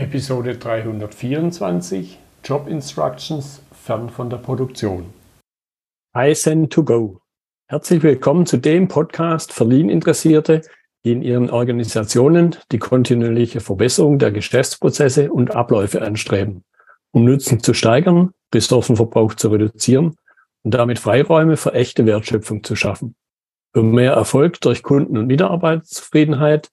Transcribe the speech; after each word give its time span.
Episode 0.00 0.56
324 0.56 2.18
Job 2.42 2.68
Instructions 2.68 3.60
fern 3.70 4.08
von 4.08 4.30
der 4.30 4.38
Produktion. 4.38 5.12
iSend 6.16 6.72
to 6.72 6.82
go. 6.82 7.20
Herzlich 7.68 8.02
willkommen 8.02 8.46
zu 8.46 8.56
dem 8.56 8.88
Podcast 8.88 9.52
für 9.52 9.64
Lean-Interessierte, 9.64 10.62
die 11.04 11.12
in 11.12 11.20
ihren 11.20 11.50
Organisationen 11.50 12.56
die 12.72 12.78
kontinuierliche 12.78 13.60
Verbesserung 13.60 14.18
der 14.18 14.32
Geschäftsprozesse 14.32 15.30
und 15.30 15.54
Abläufe 15.54 16.00
anstreben, 16.00 16.64
um 17.12 17.26
Nutzen 17.26 17.60
zu 17.60 17.74
steigern, 17.74 18.30
Ressourcenverbrauch 18.54 19.34
zu 19.34 19.50
reduzieren 19.50 20.16
und 20.62 20.72
damit 20.72 20.98
Freiräume 20.98 21.58
für 21.58 21.74
echte 21.74 22.06
Wertschöpfung 22.06 22.64
zu 22.64 22.74
schaffen. 22.74 23.16
Für 23.74 23.82
mehr 23.82 24.14
Erfolg 24.14 24.62
durch 24.62 24.82
Kunden- 24.82 25.18
und 25.18 25.26
Mitarbeiterzufriedenheit 25.26 26.70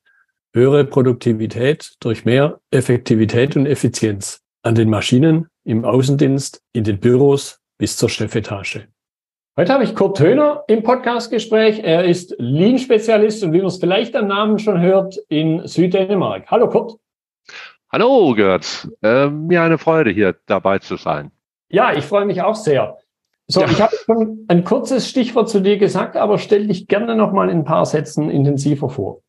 höhere 0.53 0.85
Produktivität 0.85 1.93
durch 1.99 2.25
mehr 2.25 2.59
Effektivität 2.71 3.55
und 3.55 3.65
Effizienz 3.65 4.41
an 4.63 4.75
den 4.75 4.89
Maschinen, 4.89 5.47
im 5.63 5.85
Außendienst, 5.85 6.61
in 6.73 6.83
den 6.83 6.99
Büros 6.99 7.59
bis 7.77 7.97
zur 7.97 8.09
Chefetage. 8.09 8.87
Heute 9.57 9.73
habe 9.73 9.83
ich 9.83 9.95
Kurt 9.95 10.19
Höhner 10.19 10.63
im 10.67 10.83
Podcastgespräch. 10.83 11.79
Er 11.79 12.05
ist 12.05 12.35
Lean-Spezialist 12.37 13.43
und 13.43 13.53
wie 13.53 13.57
man 13.57 13.67
es 13.67 13.77
vielleicht 13.77 14.15
am 14.15 14.27
Namen 14.27 14.59
schon 14.59 14.79
hört, 14.79 15.17
in 15.29 15.67
Süddänemark. 15.67 16.45
Hallo 16.51 16.69
Kurt. 16.69 16.99
Hallo 17.91 18.33
Gerd. 18.35 18.87
Äh, 19.01 19.29
mir 19.29 19.63
eine 19.63 19.77
Freude, 19.77 20.11
hier 20.11 20.35
dabei 20.45 20.79
zu 20.79 20.95
sein. 20.95 21.31
Ja, 21.69 21.93
ich 21.93 22.05
freue 22.05 22.25
mich 22.25 22.41
auch 22.41 22.55
sehr. 22.55 22.97
So, 23.47 23.61
ja. 23.61 23.67
ich 23.69 23.81
habe 23.81 23.95
schon 24.05 24.45
ein 24.47 24.63
kurzes 24.63 25.09
Stichwort 25.09 25.49
zu 25.49 25.61
dir 25.61 25.77
gesagt, 25.77 26.17
aber 26.17 26.37
stell 26.37 26.67
dich 26.67 26.87
gerne 26.87 27.15
noch 27.15 27.31
mal 27.31 27.49
in 27.49 27.59
ein 27.59 27.65
paar 27.65 27.85
Sätzen 27.85 28.29
intensiver 28.29 28.89
vor. 28.89 29.21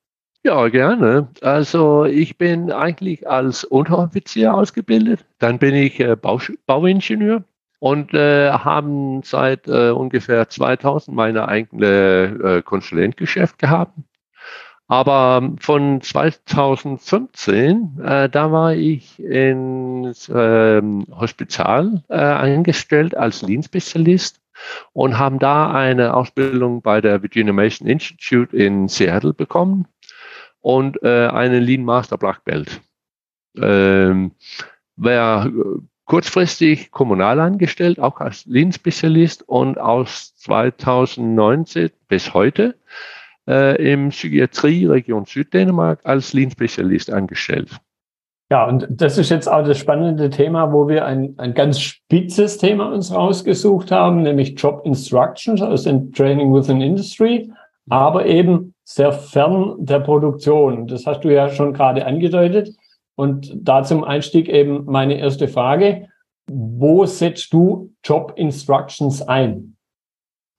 Ja, 0.44 0.68
gerne. 0.68 1.28
Also 1.42 2.04
ich 2.04 2.38
bin 2.38 2.70
eigentlich 2.72 3.28
als 3.28 3.64
Unteroffizier 3.64 4.54
ausgebildet. 4.54 5.24
Dann 5.38 5.58
bin 5.58 5.74
ich 5.74 5.98
äh, 6.00 6.16
Bau, 6.16 6.40
Bauingenieur 6.66 7.44
und 7.80 8.14
äh, 8.14 8.50
haben 8.50 9.22
seit 9.24 9.66
äh, 9.68 9.90
ungefähr 9.90 10.48
2000 10.48 11.14
meine 11.16 11.48
eigene 11.48 12.38
äh, 12.42 12.62
Konsulentgeschäft 12.62 13.58
gehabt. 13.58 13.92
Aber 14.86 15.52
von 15.60 16.00
2015, 16.00 18.00
äh, 18.02 18.28
da 18.30 18.52
war 18.52 18.74
ich 18.74 19.18
ins 19.22 20.28
äh, 20.30 20.80
Hospital 21.10 22.02
äh, 22.08 22.14
eingestellt 22.16 23.14
als 23.16 23.42
Lean-Spezialist 23.42 24.40
und 24.94 25.18
haben 25.18 25.38
da 25.38 25.70
eine 25.72 26.14
Ausbildung 26.14 26.80
bei 26.80 27.02
der 27.02 27.22
Virginia 27.22 27.52
Mason 27.52 27.86
Institute 27.86 28.56
in 28.56 28.88
Seattle 28.88 29.34
bekommen 29.34 29.86
und 30.60 31.02
äh, 31.02 31.28
einen 31.28 31.62
Lean 31.62 31.84
Master 31.84 32.18
Black 32.18 32.44
Belt. 32.44 32.80
Ähm, 33.56 34.32
Wäre 34.96 35.52
kurzfristig 36.04 36.90
kommunal 36.90 37.38
angestellt, 37.38 38.00
auch 38.00 38.20
als 38.20 38.46
Lean-Spezialist 38.46 39.46
und 39.46 39.78
aus 39.78 40.34
2019 40.36 41.90
bis 42.08 42.34
heute 42.34 42.74
äh, 43.46 43.92
im 43.92 44.08
Psychiatrie 44.08 44.86
Region 44.86 45.26
Süddänemark 45.26 46.00
als 46.04 46.32
Lean-Spezialist 46.32 47.12
angestellt. 47.12 47.70
Ja, 48.50 48.66
und 48.66 48.86
das 48.90 49.18
ist 49.18 49.28
jetzt 49.28 49.46
auch 49.46 49.62
das 49.62 49.78
spannende 49.78 50.30
Thema, 50.30 50.72
wo 50.72 50.88
wir 50.88 51.04
ein, 51.04 51.34
ein 51.36 51.52
ganz 51.52 51.78
spitzes 51.80 52.56
Thema 52.56 52.90
uns 52.90 53.12
rausgesucht 53.12 53.90
haben, 53.90 54.22
nämlich 54.22 54.58
Job 54.58 54.80
Instructions 54.86 55.60
aus 55.60 55.82
dem 55.82 56.12
Training 56.12 56.54
Within 56.54 56.80
Industry, 56.80 57.52
aber 57.88 58.26
eben 58.26 58.74
sehr 58.84 59.12
fern 59.12 59.76
der 59.78 60.00
Produktion. 60.00 60.86
Das 60.86 61.06
hast 61.06 61.24
du 61.24 61.32
ja 61.32 61.48
schon 61.50 61.72
gerade 61.72 62.06
angedeutet. 62.06 62.70
Und 63.16 63.52
da 63.54 63.82
zum 63.82 64.04
Einstieg 64.04 64.48
eben 64.48 64.84
meine 64.84 65.18
erste 65.18 65.48
Frage. 65.48 66.08
Wo 66.50 67.04
setzt 67.04 67.52
du 67.52 67.92
Job 68.04 68.32
Instructions 68.36 69.22
ein? 69.22 69.76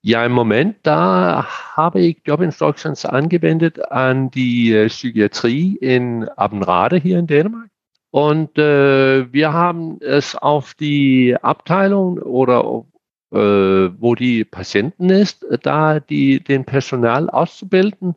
Ja, 0.01 0.25
im 0.25 0.31
Moment, 0.31 0.77
da 0.83 1.45
habe 1.75 1.99
ich 1.99 2.21
Job 2.25 2.39
Instructions 2.41 3.05
angewendet 3.05 3.91
an 3.91 4.31
die 4.31 4.73
äh, 4.73 4.87
Psychiatrie 4.87 5.75
in 5.75 6.27
Abenrade 6.37 6.97
hier 6.97 7.19
in 7.19 7.27
Dänemark. 7.27 7.69
Und 8.11 8.57
äh, 8.57 9.31
wir 9.31 9.53
haben 9.53 9.97
es 10.01 10.35
auf 10.35 10.73
die 10.73 11.35
Abteilung 11.41 12.17
oder 12.19 12.85
wo 13.31 14.15
die 14.15 14.43
Patienten 14.43 15.09
ist, 15.09 15.45
da 15.61 15.99
die, 15.99 16.43
den 16.43 16.65
Personal 16.65 17.29
auszubilden, 17.29 18.15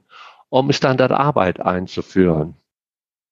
um 0.48 0.72
Standardarbeit 0.72 1.60
einzuführen. 1.60 2.54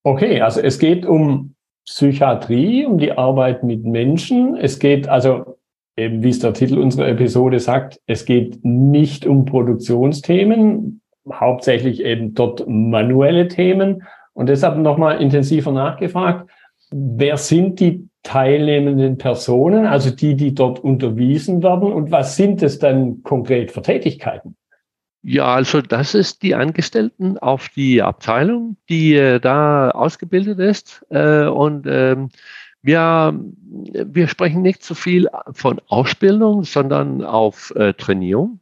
Okay, 0.03 0.41
also 0.41 0.61
es 0.61 0.79
geht 0.79 1.07
um 1.07 1.55
Psychiatrie, 1.87 2.87
um 2.87 2.99
die 2.99 3.13
Arbeit 3.13 3.63
mit 3.63 3.85
Menschen. 3.85 4.57
Es 4.57 4.79
geht 4.79 5.09
also, 5.09 5.59
eben 5.97 6.23
wie 6.23 6.29
es 6.31 6.39
der 6.39 6.55
Titel 6.55 6.79
unserer 6.79 7.09
Episode 7.09 7.61
sagt, 7.61 8.01
es 8.07 8.25
geht 8.25 8.65
nicht 8.65 9.27
um 9.27 9.45
Produktionsthemen, 9.45 11.01
hauptsächlich 11.33 12.03
eben 12.05 12.35
dort 12.35 12.65
manuelle 12.69 13.49
Themen. 13.49 14.03
Und 14.33 14.49
deshalb 14.49 14.79
nochmal 14.79 15.21
intensiver 15.21 15.73
nachgefragt, 15.73 16.51
wer 16.91 17.37
sind 17.37 17.81
die 17.81 18.09
teilnehmenden 18.22 19.19
Personen, 19.19 19.86
also 19.86 20.10
die, 20.10 20.36
die 20.36 20.54
dort 20.54 20.78
unterwiesen 20.78 21.62
werden. 21.62 21.92
Und 21.92 22.10
was 22.10 22.36
sind 22.36 22.62
es 22.62 22.78
dann 22.78 23.22
konkret 23.22 23.70
für 23.70 23.82
Tätigkeiten? 23.82 24.56
Ja, 25.22 25.54
also 25.54 25.82
das 25.82 26.14
ist 26.14 26.42
die 26.42 26.54
Angestellten 26.54 27.36
auf 27.38 27.69
die 27.70 28.00
Abteilung, 28.03 28.76
die 28.88 29.14
äh, 29.14 29.38
da 29.38 29.91
ausgebildet 29.91 30.58
ist. 30.58 31.04
Äh, 31.10 31.44
und 31.44 31.86
ähm, 31.86 32.31
wir, 32.82 33.38
wir 33.62 34.28
sprechen 34.28 34.62
nicht 34.62 34.82
so 34.82 34.94
viel 34.94 35.28
von 35.52 35.81
Ausbildung, 35.88 36.64
sondern 36.64 37.22
auf 37.22 37.75
äh, 37.76 37.92
Trainierung. 37.92 38.60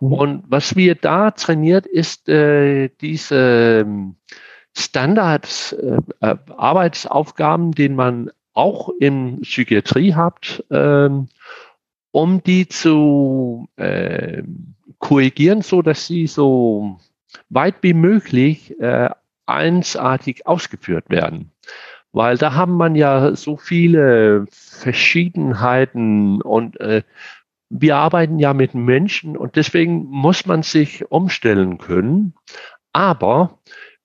Mhm. 0.00 0.12
Und 0.12 0.44
was 0.48 0.76
wir 0.76 0.94
da 0.94 1.30
trainiert, 1.30 1.86
ist 1.86 2.28
diese 2.28 3.80
ähm, 3.80 4.16
Standards, 4.76 5.74
Arbeitsaufgaben, 6.20 7.72
den 7.72 7.94
man 7.96 8.30
auch 8.56 8.90
in 8.98 9.40
Psychiatrie 9.42 10.14
habt, 10.14 10.64
ähm, 10.70 11.28
um 12.10 12.42
die 12.42 12.68
zu 12.68 13.68
äh, 13.76 14.42
korrigieren, 14.98 15.62
so 15.62 15.82
dass 15.82 16.06
sie 16.06 16.26
so 16.26 16.98
weit 17.50 17.76
wie 17.82 17.94
möglich 17.94 18.78
äh, 18.80 19.10
einsartig 19.44 20.46
ausgeführt 20.46 21.10
werden. 21.10 21.52
Weil 22.12 22.38
da 22.38 22.54
haben 22.54 22.76
man 22.76 22.94
ja 22.94 23.36
so 23.36 23.56
viele 23.56 24.46
Verschiedenheiten 24.50 26.40
und 26.40 26.80
äh, 26.80 27.02
wir 27.68 27.96
arbeiten 27.96 28.38
ja 28.38 28.54
mit 28.54 28.74
Menschen 28.74 29.36
und 29.36 29.56
deswegen 29.56 30.06
muss 30.06 30.46
man 30.46 30.62
sich 30.62 31.10
umstellen 31.10 31.78
können. 31.78 32.34
Aber 32.92 33.55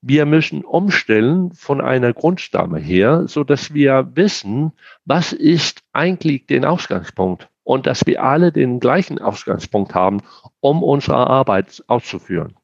wir 0.02 0.26
müssen 0.26 0.66
umstellen 0.66 1.52
von 1.54 1.80
einer 1.80 2.14
Grundstamme 2.14 2.80
her, 2.80 3.28
so 3.28 3.44
dass 3.44 3.74
wir 3.74 4.12
wissen, 4.16 4.72
was 5.06 5.32
ist 5.32 5.84
eigentlich 5.94 6.48
den 6.48 6.66
Ausgangspunkt 6.66 7.48
und 7.64 7.86
dass 7.86 8.06
wir 8.08 8.24
alle 8.24 8.52
den 8.52 8.80
gleichen 8.80 9.20
Ausgangspunkt 9.20 9.94
haben, 9.94 10.22
um 10.60 10.82
unsere 10.82 11.28
Arbeit 11.28 11.84
auszuführen. 11.88 12.56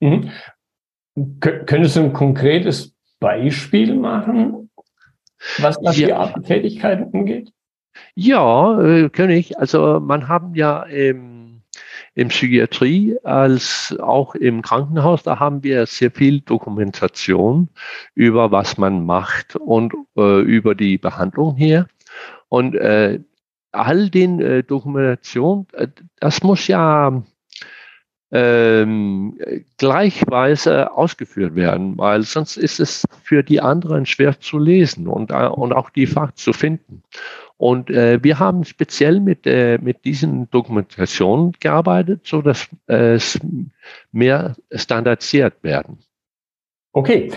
Mhm. 0.00 0.30
Könntest 1.40 1.96
du 1.96 2.00
ein 2.00 2.12
konkretes 2.12 2.94
Beispiel 3.18 3.94
machen, 3.94 4.70
was, 5.58 5.76
was 5.82 5.98
ja. 5.98 6.06
die 6.06 6.12
Art 6.12 6.36
der 6.36 6.42
Tätigkeiten 6.42 7.14
angeht? 7.14 7.52
Ja, 8.14 8.80
äh, 8.80 9.08
kann 9.10 9.30
ich. 9.30 9.58
Also 9.58 10.00
man 10.00 10.28
haben 10.28 10.54
ja 10.54 10.86
ähm, 10.86 11.31
in 12.14 12.28
Psychiatrie 12.28 13.16
als 13.22 13.96
auch 13.98 14.34
im 14.34 14.62
Krankenhaus, 14.62 15.22
da 15.22 15.38
haben 15.38 15.62
wir 15.62 15.86
sehr 15.86 16.10
viel 16.10 16.40
Dokumentation 16.40 17.68
über 18.14 18.50
was 18.50 18.76
man 18.76 19.06
macht 19.06 19.56
und 19.56 19.94
äh, 20.16 20.40
über 20.42 20.74
die 20.74 20.98
Behandlung 20.98 21.56
hier. 21.56 21.86
Und 22.48 22.74
äh, 22.74 23.20
all 23.72 24.10
den 24.10 24.40
äh, 24.40 24.62
Dokumentation, 24.62 25.66
äh, 25.72 25.88
das 26.20 26.42
muss 26.42 26.66
ja 26.66 27.22
ähm, 28.30 29.38
gleichweise 29.76 30.92
ausgeführt 30.92 31.54
werden, 31.54 31.98
weil 31.98 32.22
sonst 32.22 32.56
ist 32.56 32.80
es 32.80 33.04
für 33.22 33.42
die 33.42 33.60
anderen 33.60 34.06
schwer 34.06 34.40
zu 34.40 34.58
lesen 34.58 35.06
und, 35.06 35.30
äh, 35.30 35.46
und 35.46 35.72
auch 35.72 35.90
die 35.90 36.06
Fakten 36.06 36.38
zu 36.38 36.52
finden. 36.52 37.02
Und 37.62 37.90
äh, 37.90 38.18
wir 38.24 38.40
haben 38.40 38.64
speziell 38.64 39.20
mit, 39.20 39.46
äh, 39.46 39.78
mit 39.80 40.04
diesen 40.04 40.50
Dokumentationen 40.50 41.52
gearbeitet, 41.60 42.22
so 42.26 42.42
dass 42.42 42.68
äh, 42.88 43.14
es 43.14 43.38
mehr 44.10 44.56
standardisiert 44.72 45.62
werden. 45.62 46.00
Okay, 46.92 47.30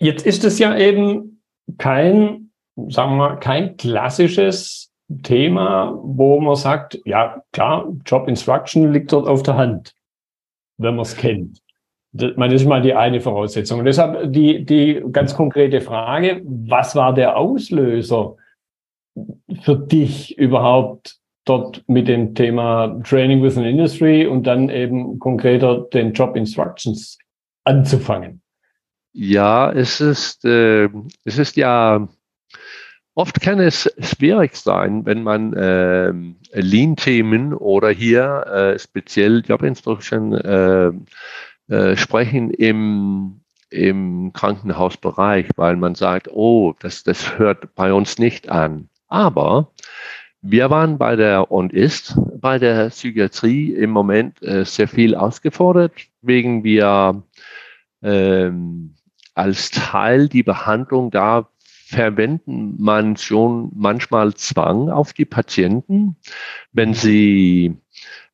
jetzt 0.00 0.24
ist 0.24 0.42
es 0.46 0.58
ja 0.58 0.74
eben 0.74 1.42
kein, 1.76 2.48
sagen 2.88 3.18
wir 3.18 3.36
kein 3.36 3.76
klassisches 3.76 4.90
Thema, 5.22 5.92
wo 6.02 6.40
man 6.40 6.56
sagt, 6.56 6.98
ja 7.04 7.42
klar, 7.52 7.92
Job 8.06 8.26
Instruction 8.26 8.90
liegt 8.90 9.12
dort 9.12 9.28
auf 9.28 9.42
der 9.42 9.58
Hand, 9.58 9.94
wenn 10.78 10.96
man 10.96 11.02
es 11.02 11.14
kennt. 11.14 11.60
Das, 12.12 12.32
das 12.34 12.52
ist 12.54 12.64
mal 12.66 12.80
die 12.80 12.94
eine 12.94 13.20
Voraussetzung. 13.20 13.80
Und 13.80 13.84
deshalb 13.84 14.32
die, 14.32 14.64
die 14.64 15.04
ganz 15.12 15.36
konkrete 15.36 15.82
Frage, 15.82 16.40
was 16.42 16.96
war 16.96 17.12
der 17.12 17.36
Auslöser 17.36 18.36
für 19.62 19.76
dich 19.76 20.36
überhaupt 20.38 21.18
dort 21.44 21.82
mit 21.88 22.08
dem 22.08 22.34
Thema 22.34 23.00
Training 23.04 23.42
with 23.42 23.56
an 23.56 23.64
Industry 23.64 24.26
und 24.26 24.46
dann 24.46 24.68
eben 24.68 25.18
konkreter 25.18 25.86
den 25.92 26.12
Job 26.12 26.36
Instructions 26.36 27.18
anzufangen? 27.64 28.42
Ja, 29.12 29.72
es 29.72 30.00
ist, 30.00 30.44
äh, 30.44 30.88
es 31.24 31.38
ist 31.38 31.56
ja, 31.56 32.06
oft 33.14 33.40
kann 33.40 33.58
es 33.58 33.90
schwierig 33.98 34.56
sein, 34.56 35.06
wenn 35.06 35.22
man 35.22 35.54
äh, 35.54 36.12
Lean-Themen 36.52 37.54
oder 37.54 37.90
hier 37.90 38.46
äh, 38.46 38.78
speziell 38.78 39.42
Job 39.44 39.62
Instruction 39.62 40.34
äh, 40.34 40.92
äh, 41.68 41.96
sprechen 41.96 42.50
im, 42.50 43.40
im 43.70 44.32
Krankenhausbereich, 44.34 45.48
weil 45.56 45.76
man 45.76 45.94
sagt, 45.94 46.28
oh, 46.30 46.74
das, 46.78 47.02
das 47.04 47.38
hört 47.38 47.74
bei 47.74 47.92
uns 47.92 48.18
nicht 48.18 48.50
an. 48.50 48.88
Aber 49.08 49.72
wir 50.40 50.70
waren 50.70 50.98
bei 50.98 51.16
der 51.16 51.50
und 51.50 51.72
ist 51.72 52.16
bei 52.40 52.58
der 52.58 52.90
Psychiatrie 52.90 53.72
im 53.72 53.90
Moment 53.90 54.42
äh, 54.42 54.64
sehr 54.64 54.88
viel 54.88 55.14
ausgefordert, 55.14 55.92
wegen 56.22 56.62
wir 56.62 57.22
ähm, 58.02 58.94
als 59.34 59.70
Teil 59.70 60.28
die 60.28 60.42
Behandlung 60.42 61.10
da 61.10 61.48
verwenden 61.88 62.76
man 62.78 63.16
schon 63.16 63.72
manchmal 63.74 64.34
Zwang 64.34 64.90
auf 64.90 65.14
die 65.14 65.24
Patienten, 65.24 66.16
wenn 66.72 66.92
sie 66.92 67.76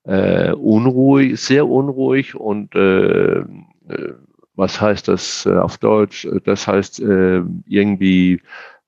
äh, 0.03 0.53
unruhig, 0.53 1.41
sehr 1.41 1.69
unruhig 1.69 2.35
und 2.35 2.75
äh, 2.75 3.39
äh 3.39 3.45
was 4.57 4.81
heißt 4.81 5.09
das 5.09 5.47
äh, 5.47 5.57
auf 5.57 5.79
Deutsch? 5.79 6.29
Das 6.45 6.69
heißt 6.69 7.01
äh, 7.01 7.43
irgendwie 7.67 8.41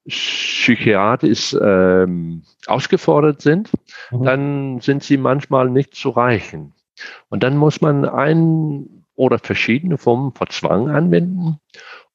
psychiatrisch 0.08 1.54
äh, 1.54 2.06
ausgefordert 2.66 3.42
sind, 3.42 3.70
mhm. 4.10 4.24
dann 4.24 4.80
sind 4.80 5.02
sie 5.02 5.16
manchmal 5.16 5.70
nicht 5.70 5.94
zu 5.94 6.10
reichen. 6.10 6.74
Und 7.28 7.42
dann 7.42 7.56
muss 7.56 7.80
man 7.80 8.04
ein 8.04 9.04
oder 9.14 9.38
verschiedene 9.38 9.98
Formen 9.98 10.32
von 10.32 10.48
Zwang 10.50 10.88
anwenden 10.88 11.58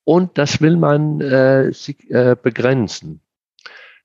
und 0.04 0.38
das 0.38 0.62
will 0.62 0.78
man 0.78 1.22
äh, 1.22 1.72
sich, 1.72 2.10
äh, 2.10 2.36
begrenzen. 2.42 3.22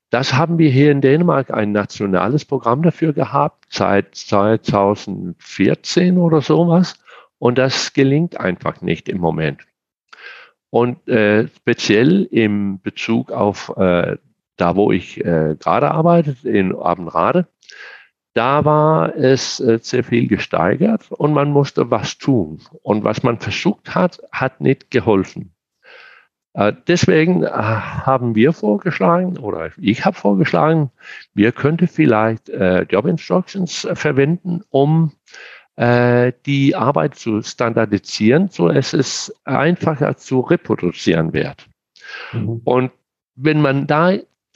Das 0.09 0.33
haben 0.33 0.57
wir 0.57 0.69
hier 0.69 0.91
in 0.91 1.01
Dänemark 1.01 1.51
ein 1.51 1.73
nationales 1.73 2.45
Programm 2.45 2.81
dafür 2.81 3.11
gehabt, 3.11 3.65
seit 3.69 4.15
2014 4.15 6.17
oder 6.17 6.41
sowas. 6.41 6.95
Und 7.39 7.57
das 7.57 7.93
gelingt 7.93 8.39
einfach 8.39 8.81
nicht 8.81 9.09
im 9.09 9.17
Moment. 9.17 9.67
Und 10.69 11.07
äh, 11.07 11.47
speziell 11.47 12.23
im 12.25 12.81
Bezug 12.81 13.31
auf 13.31 13.73
äh, 13.77 14.17
da, 14.57 14.75
wo 14.75 14.91
ich 14.91 15.23
äh, 15.23 15.55
gerade 15.59 15.91
arbeite, 15.91 16.35
in 16.43 16.75
Abendrade, 16.75 17.47
da 18.33 18.65
war 18.65 19.15
es 19.15 19.59
äh, 19.59 19.79
sehr 19.81 20.03
viel 20.03 20.27
gesteigert 20.27 21.11
und 21.11 21.33
man 21.33 21.51
musste 21.51 21.89
was 21.89 22.17
tun. 22.17 22.59
Und 22.83 23.03
was 23.03 23.23
man 23.23 23.39
versucht 23.39 23.95
hat, 23.95 24.21
hat 24.31 24.61
nicht 24.61 24.91
geholfen. 24.91 25.53
Äh, 26.53 26.73
deswegen 26.87 27.43
äh, 27.43 27.49
haben 27.49 28.35
wir 28.35 28.53
vorgeschlagen, 28.53 29.37
oder 29.37 29.71
ich 29.77 30.05
habe 30.05 30.17
vorgeschlagen, 30.17 30.91
wir 31.33 31.51
könnten 31.51 31.87
vielleicht 31.87 32.49
äh, 32.49 32.81
Job 32.83 33.05
Instructions 33.05 33.87
verwenden, 33.93 34.61
um 34.69 35.13
äh, 35.77 36.33
die 36.45 36.75
Arbeit 36.75 37.15
zu 37.15 37.41
standardisieren, 37.41 38.49
so 38.49 38.69
es 38.69 39.33
einfacher 39.45 40.17
zu 40.17 40.41
reproduzieren 40.41 41.33
wird. 41.33 41.67
Mhm. 42.33 42.61
Und 42.65 42.91
wenn 43.35 43.61
man 43.61 43.87
da 43.87 44.13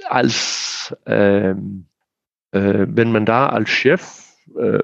als 0.08 0.96
ähm, 1.06 1.86
äh, 2.52 2.86
wenn 2.88 3.12
man 3.12 3.26
da 3.26 3.48
als 3.48 3.70
Chef 3.70 4.36
äh, 4.58 4.80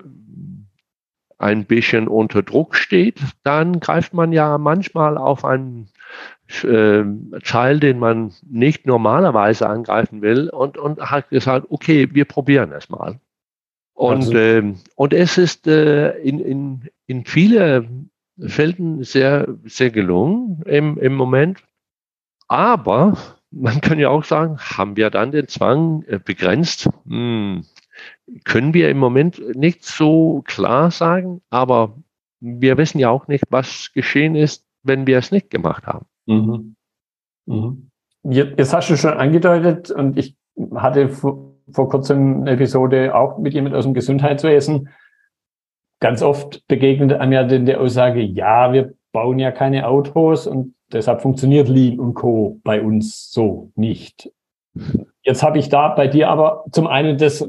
ein 1.37 1.65
bisschen 1.65 2.07
unter 2.07 2.41
Druck 2.41 2.75
steht, 2.75 3.19
dann 3.43 3.79
greift 3.79 4.13
man 4.13 4.31
ja 4.31 4.57
manchmal 4.57 5.17
auf 5.17 5.45
einen 5.45 5.89
äh, 6.63 7.03
Teil, 7.43 7.79
den 7.79 7.99
man 7.99 8.33
nicht 8.49 8.87
normalerweise 8.87 9.69
angreifen 9.69 10.21
will 10.21 10.49
und, 10.49 10.77
und 10.77 10.99
hat 10.99 11.29
gesagt, 11.29 11.67
okay, 11.69 12.09
wir 12.11 12.25
probieren 12.25 12.71
es 12.71 12.89
mal. 12.89 13.19
Und, 13.97 14.27
also. 14.27 14.38
äh, 14.38 14.73
und 14.95 15.13
es 15.13 15.39
ist 15.39 15.65
äh, 15.65 16.11
in, 16.19 16.39
in, 16.39 16.89
in 17.07 17.25
vielen 17.25 18.11
Felden 18.39 19.03
sehr, 19.03 19.47
sehr 19.65 19.89
gelungen 19.89 20.61
im, 20.67 20.99
im 20.99 21.15
Moment. 21.15 21.63
Aber 22.47 23.17
man 23.49 23.81
kann 23.81 23.97
ja 23.97 24.09
auch 24.09 24.23
sagen, 24.23 24.59
haben 24.59 24.97
wir 24.97 25.09
dann 25.09 25.31
den 25.31 25.47
Zwang 25.47 26.03
äh, 26.03 26.19
begrenzt? 26.23 26.88
Hm, 27.07 27.65
können 28.44 28.75
wir 28.75 28.91
im 28.91 28.99
Moment 28.99 29.41
nicht 29.55 29.83
so 29.83 30.44
klar 30.45 30.91
sagen, 30.91 31.41
aber 31.49 31.97
wir 32.39 32.77
wissen 32.77 32.99
ja 32.99 33.09
auch 33.09 33.27
nicht, 33.27 33.45
was 33.49 33.91
geschehen 33.94 34.35
ist, 34.35 34.63
wenn 34.83 35.07
wir 35.07 35.17
es 35.17 35.31
nicht 35.31 35.49
gemacht 35.49 35.88
haben. 35.88 36.05
Mhm. 36.27 36.75
Mhm. 37.47 37.89
Jetzt 38.21 38.73
hast 38.73 38.91
du 38.91 38.95
schon 38.95 39.13
angedeutet 39.13 39.89
und 39.89 40.19
ich 40.19 40.38
hatte 40.75 41.09
vor 41.71 41.89
kurzem 41.89 42.41
eine 42.41 42.51
Episode 42.51 43.15
auch 43.15 43.37
mit 43.37 43.53
jemand 43.53 43.75
aus 43.75 43.83
dem 43.83 43.93
Gesundheitswesen. 43.93 44.89
Ganz 45.99 46.21
oft 46.21 46.65
begegnet 46.67 47.13
einem 47.13 47.31
ja 47.31 47.43
der 47.43 47.81
Aussage, 47.81 48.21
ja, 48.21 48.71
wir 48.71 48.93
bauen 49.11 49.39
ja 49.39 49.51
keine 49.51 49.87
Autos 49.87 50.47
und 50.47 50.75
deshalb 50.91 51.21
funktioniert 51.21 51.67
Lean 51.67 51.99
und 51.99 52.13
Co. 52.13 52.59
bei 52.63 52.81
uns 52.81 53.31
so 53.31 53.71
nicht. 53.75 54.31
Jetzt 55.23 55.43
habe 55.43 55.57
ich 55.57 55.69
da 55.69 55.89
bei 55.89 56.07
dir 56.07 56.29
aber 56.29 56.65
zum 56.71 56.87
einen 56.87 57.17
das 57.17 57.47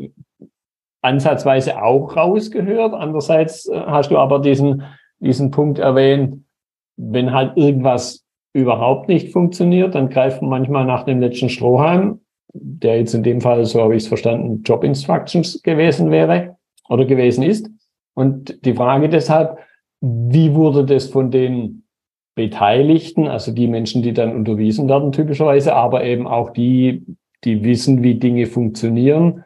ansatzweise 1.03 1.83
auch 1.83 2.17
rausgehört. 2.17 2.95
Andererseits 2.95 3.69
äh, 3.69 3.81
hast 3.87 4.11
du 4.11 4.19
aber 4.19 4.41
diesen, 4.41 4.83
diesen 5.21 5.51
Punkt 5.51 5.79
erwähnt, 5.79 6.45
wenn 6.97 7.33
halt 7.33 7.57
irgendwas 7.57 8.25
überhaupt 8.53 9.09
nicht 9.09 9.33
funktioniert, 9.33 9.95
dann 9.95 10.09
greift 10.09 10.43
man 10.43 10.51
manchmal 10.51 10.85
nach 10.85 11.05
dem 11.05 11.21
letzten 11.21 11.49
Strohhalm 11.49 12.21
der 12.53 12.99
jetzt 12.99 13.15
in 13.15 13.23
dem 13.23 13.41
Fall, 13.41 13.65
so 13.65 13.83
habe 13.83 13.97
ich 13.97 14.05
es 14.05 14.09
verstanden, 14.09 14.63
Job 14.65 14.85
Instructions 14.85 15.63
gewesen 15.63 16.11
wäre 16.11 16.57
oder 16.89 17.05
gewesen 17.05 17.43
ist. 17.43 17.71
Und 18.15 18.65
die 18.65 18.75
Frage 18.75 19.09
deshalb, 19.09 19.59
wie 20.01 20.55
wurde 20.55 20.85
das 20.85 21.07
von 21.09 21.31
den 21.31 21.85
Beteiligten, 22.35 23.27
also 23.27 23.53
die 23.53 23.67
Menschen, 23.67 24.03
die 24.03 24.13
dann 24.13 24.35
unterwiesen 24.35 24.89
werden 24.89 25.13
typischerweise, 25.13 25.75
aber 25.75 26.05
eben 26.05 26.27
auch 26.27 26.51
die, 26.51 27.05
die 27.45 27.65
wissen, 27.65 28.03
wie 28.03 28.15
Dinge 28.15 28.47
funktionieren, 28.47 29.45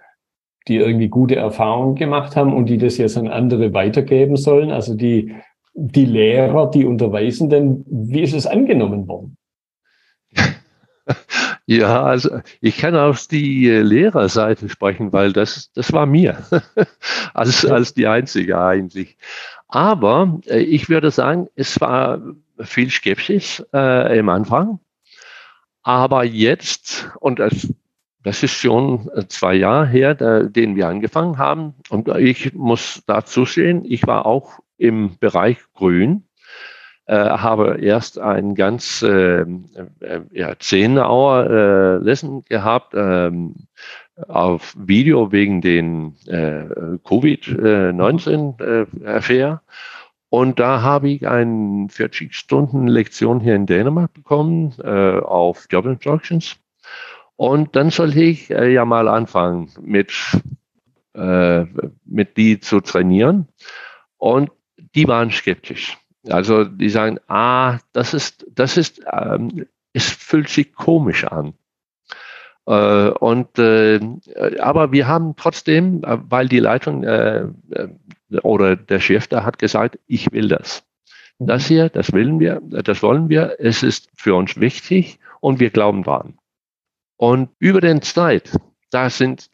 die 0.68 0.76
irgendwie 0.76 1.08
gute 1.08 1.36
Erfahrungen 1.36 1.94
gemacht 1.94 2.36
haben 2.36 2.54
und 2.54 2.66
die 2.66 2.78
das 2.78 2.98
jetzt 2.98 3.16
an 3.16 3.28
andere 3.28 3.72
weitergeben 3.72 4.36
sollen, 4.36 4.70
also 4.70 4.94
die, 4.94 5.34
die 5.74 6.04
Lehrer, 6.04 6.70
die 6.70 6.84
Unterweisenden, 6.84 7.84
wie 7.88 8.20
ist 8.20 8.34
es 8.34 8.46
angenommen 8.46 9.08
worden? 9.08 9.36
Ja, 11.66 12.02
also 12.02 12.40
ich 12.60 12.78
kann 12.78 12.96
aus 12.96 13.28
die 13.28 13.68
äh, 13.68 13.82
Lehrerseite 13.82 14.68
sprechen, 14.68 15.12
weil 15.12 15.32
das, 15.32 15.70
das 15.72 15.92
war 15.92 16.06
mir 16.06 16.38
als, 17.34 17.64
als 17.64 17.94
die 17.94 18.06
einzige 18.06 18.60
eigentlich. 18.60 19.16
Aber 19.68 20.40
äh, 20.46 20.58
ich 20.58 20.88
würde 20.88 21.10
sagen, 21.10 21.48
es 21.54 21.80
war 21.80 22.20
viel 22.60 22.90
Skepsis 22.90 23.64
äh, 23.72 24.18
im 24.18 24.28
Anfang. 24.28 24.80
Aber 25.82 26.24
jetzt, 26.24 27.10
und 27.20 27.38
das, 27.38 27.72
das 28.22 28.42
ist 28.42 28.52
schon 28.52 29.10
zwei 29.28 29.54
Jahre 29.54 29.86
her, 29.86 30.14
da, 30.14 30.42
den 30.44 30.76
wir 30.76 30.88
angefangen 30.88 31.38
haben. 31.38 31.74
Und 31.90 32.08
ich 32.08 32.54
muss 32.54 33.02
dazu 33.06 33.44
sehen, 33.44 33.84
ich 33.84 34.06
war 34.06 34.26
auch 34.26 34.60
im 34.78 35.16
Bereich 35.18 35.58
Grün 35.74 36.24
äh, 37.06 37.16
habe 37.16 37.78
erst 37.80 38.18
ein 38.18 38.54
ganz 38.54 39.02
äh, 39.02 39.40
äh, 39.40 39.46
ja, 40.30 40.54
zehn 40.58 40.98
Hour 40.98 41.50
äh, 41.50 41.96
Lesson 41.98 42.42
gehabt 42.48 42.94
ähm, 42.94 43.66
auf 44.28 44.74
Video 44.78 45.32
wegen 45.32 45.60
den 45.60 46.14
äh, 46.26 46.64
Covid-19-Affair. 47.04 49.48
Äh, 49.48 49.56
und 50.28 50.58
da 50.58 50.80
habe 50.80 51.10
ich 51.10 51.28
eine 51.28 51.88
40 51.90 52.34
Stunden 52.34 52.86
Lektion 52.86 53.40
hier 53.40 53.54
in 53.54 53.66
Dänemark 53.66 54.14
bekommen 54.14 54.72
äh, 54.82 55.18
auf 55.18 55.66
Job 55.68 55.84
Instructions. 55.84 56.56
Und 57.36 57.76
dann 57.76 57.90
sollte 57.90 58.22
ich 58.22 58.50
äh, 58.50 58.72
ja 58.72 58.84
mal 58.84 59.08
anfangen 59.08 59.70
mit, 59.80 60.12
äh, 61.14 61.64
mit 62.04 62.36
die 62.36 62.60
zu 62.60 62.80
trainieren. 62.80 63.48
Und 64.16 64.50
die 64.94 65.08
waren 65.08 65.30
skeptisch. 65.30 65.98
Also 66.28 66.64
die 66.64 66.88
sagen, 66.88 67.18
ah, 67.28 67.78
das 67.92 68.14
ist, 68.14 68.46
das 68.54 68.76
ist, 68.76 69.02
ähm, 69.10 69.66
es 69.92 70.08
fühlt 70.08 70.48
sich 70.48 70.72
komisch 70.72 71.24
an. 71.24 71.54
Äh, 72.66 73.08
und 73.08 73.58
äh, 73.58 74.00
aber 74.60 74.92
wir 74.92 75.08
haben 75.08 75.34
trotzdem, 75.36 76.04
äh, 76.04 76.18
weil 76.28 76.48
die 76.48 76.60
Leitung 76.60 77.02
äh, 77.02 77.46
äh, 77.70 77.88
oder 78.42 78.76
der 78.76 79.00
Chef 79.00 79.26
da 79.26 79.44
hat 79.44 79.58
gesagt, 79.58 79.98
ich 80.06 80.30
will 80.32 80.48
das. 80.48 80.84
Das 81.38 81.66
hier, 81.66 81.88
das 81.88 82.12
willen 82.12 82.38
wir, 82.38 82.60
das 82.60 83.02
wollen 83.02 83.28
wir. 83.28 83.56
Es 83.58 83.82
ist 83.82 84.08
für 84.14 84.34
uns 84.36 84.60
wichtig 84.60 85.18
und 85.40 85.58
wir 85.58 85.70
glauben 85.70 86.04
dran. 86.04 86.38
Und 87.16 87.50
über 87.58 87.80
den 87.80 88.00
Zeit, 88.00 88.56
da 88.90 89.10
sind 89.10 89.50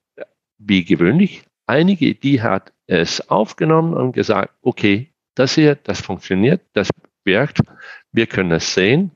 wie 0.58 0.84
gewöhnlich 0.84 1.44
einige, 1.66 2.14
die 2.14 2.42
hat 2.42 2.72
es 2.86 3.30
aufgenommen 3.30 3.94
und 3.94 4.12
gesagt, 4.12 4.52
okay, 4.62 5.07
das 5.38 5.54
hier, 5.54 5.76
das 5.76 6.00
funktioniert, 6.00 6.62
das 6.72 6.90
wirkt, 7.24 7.60
wir 8.12 8.26
können 8.26 8.52
es 8.52 8.74
sehen. 8.74 9.12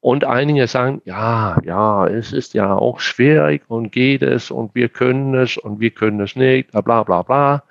Und 0.00 0.24
einige 0.24 0.66
sagen, 0.68 1.02
ja, 1.04 1.58
ja, 1.64 2.06
es 2.06 2.32
ist 2.32 2.54
ja 2.54 2.74
auch 2.74 3.00
schwierig 3.00 3.62
und 3.68 3.90
geht 3.90 4.22
es 4.22 4.50
und 4.50 4.74
wir 4.74 4.88
können 4.88 5.34
es 5.34 5.56
und 5.56 5.80
wir 5.80 5.90
können 5.90 6.20
es 6.20 6.36
nicht, 6.36 6.70
bla 6.70 7.02
bla 7.02 7.22
bla. 7.22 7.64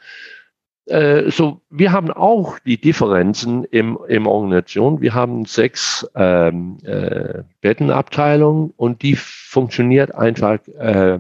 Äh, 0.88 1.32
so, 1.32 1.62
wir 1.70 1.92
haben 1.92 2.12
auch 2.12 2.60
die 2.60 2.80
Differenzen 2.80 3.66
im, 3.66 3.98
im 4.08 4.28
Organisation. 4.28 5.02
Wir 5.02 5.14
haben 5.14 5.46
sechs 5.46 6.10
ähm, 6.16 6.78
äh, 6.84 7.44
Bettenabteilungen 7.62 8.74
und 8.76 9.02
die 9.02 9.16
funktioniert 9.16 10.14
einfach 10.16 10.60
äh, 10.80 11.20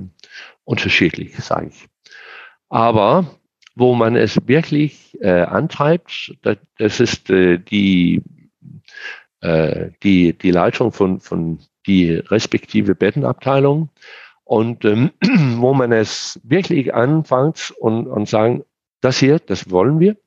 unterschiedlich, 0.64 1.38
sage 1.38 1.68
ich. 1.68 1.88
Aber 2.70 3.26
wo 3.80 3.94
man 3.94 4.16
es 4.16 4.40
wirklich 4.48 5.16
äh, 5.22 5.42
antreibt, 5.44 6.36
das, 6.78 7.00
ist 7.00 7.30
äh, 7.30 7.60
die, 7.60 8.24
äh, 9.42 9.92
die, 10.02 10.34
die 10.34 10.50
Leitung 10.52 10.92
von, 10.92 11.20
von 11.20 11.60
die 11.86 12.14
respektive 12.14 12.96
Bettenabteilung 12.96 13.90
und 14.46 14.84
ähm, 14.84 15.12
wo 15.58 15.76
man 15.76 15.92
es 15.92 16.40
wirklich 16.44 16.96
anfängt 16.96 17.72
und, 17.80 18.08
und 18.08 18.28
sagen, 18.28 18.64
das 19.02 19.20
hier, 19.20 19.38
das 19.38 19.70
wollen 19.70 20.00
wir, 20.00 20.18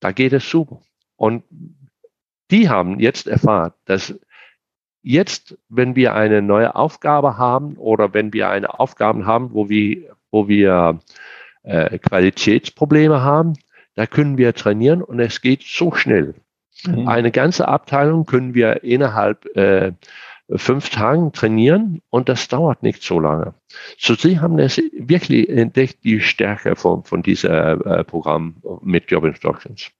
da 0.00 0.12
geht 0.12 0.34
es 0.34 0.48
super. 0.48 0.82
Und 1.16 1.42
die 2.50 2.68
haben 2.68 3.00
jetzt 3.00 3.26
erfahren, 3.28 3.72
dass 3.86 4.14
jetzt, 5.02 5.56
wenn 5.70 5.96
wir 5.96 6.14
eine 6.14 6.42
neue 6.42 6.74
Aufgabe 6.74 7.38
haben 7.38 7.78
oder 7.78 8.12
wenn 8.12 8.34
wir 8.34 8.50
eine 8.50 8.78
Aufgabe 8.78 9.24
haben, 9.24 9.54
wo 9.54 9.70
wir, 9.70 10.16
wo 10.30 10.48
wir 10.48 11.00
äh, 11.62 11.98
Qualitätsprobleme 11.98 13.22
haben, 13.22 13.54
da 13.94 14.06
können 14.06 14.38
wir 14.38 14.54
trainieren 14.54 15.02
und 15.02 15.20
es 15.20 15.40
geht 15.40 15.62
so 15.62 15.92
schnell. 15.92 16.34
Mhm. 16.86 17.08
Eine 17.08 17.30
ganze 17.30 17.68
Abteilung 17.68 18.24
können 18.26 18.54
wir 18.54 18.82
innerhalb 18.84 19.44
äh, 19.56 19.92
fünf 20.56 20.90
Tagen 20.90 21.32
trainieren 21.32 22.00
und 22.10 22.28
das 22.28 22.48
dauert 22.48 22.82
nicht 22.82 23.02
so 23.02 23.20
lange. 23.20 23.54
So, 23.98 24.14
Sie 24.14 24.40
haben 24.40 24.58
es 24.58 24.78
wirklich 24.92 25.48
entdeckt, 25.48 25.98
die 26.04 26.20
Stärke 26.20 26.76
von, 26.76 27.04
von 27.04 27.22
diesem 27.22 27.50
äh, 27.50 28.04
Programm 28.04 28.56
mit 28.82 29.10
Job 29.10 29.24
Instructions. 29.24 29.90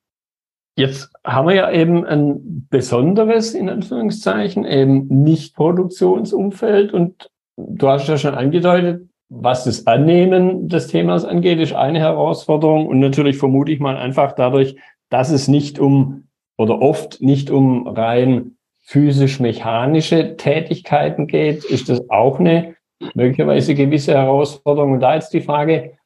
Jetzt 0.77 1.13
haben 1.25 1.49
wir 1.49 1.55
ja 1.55 1.71
eben 1.71 2.07
ein 2.07 2.67
besonderes, 2.71 3.55
in 3.55 3.69
Anführungszeichen, 3.69 4.65
eben 4.65 5.09
nicht 5.09 5.55
Produktionsumfeld 5.55 6.93
und 6.95 7.29
du 7.57 7.89
hast 7.89 8.09
ja 8.09 8.17
schon 8.17 8.35
angedeutet, 8.35 9.10
was 9.31 9.65
das 9.65 9.87
Annehmen 9.87 10.69
des 10.69 10.89
Themas 10.89 11.25
angeht, 11.25 11.61
ist 11.61 11.73
eine 11.73 12.01
Herausforderung 12.01 12.89
und 12.89 12.99
natürlich 12.99 13.39
vermute 13.39 13.71
ich 13.71 13.79
mal 13.79 13.97
einfach 13.97 14.33
dadurch, 14.33 14.77
dass 15.09 15.31
es 15.31 15.49
nicht 15.49 15.79
um 15.79 16.29
oder 16.59 16.83
oft 16.83 17.23
nicht 17.23 17.51
um 17.51 17.87
rein 17.87 18.57
physisch-mechanische 18.83 20.37
Tätigkeiten 20.37 21.29
geht, 21.29 21.65
ist 21.65 21.89
das 21.89 22.01
auch 22.11 22.41
eine 22.41 22.75
möglicherweise 23.15 23.75
gewisse 23.77 24.15
Herausforderung. 24.15 24.95
Und 24.95 25.01
da 25.01 25.15
jetzt 25.15 25.33
die 25.33 25.41
Frage, 25.41 25.97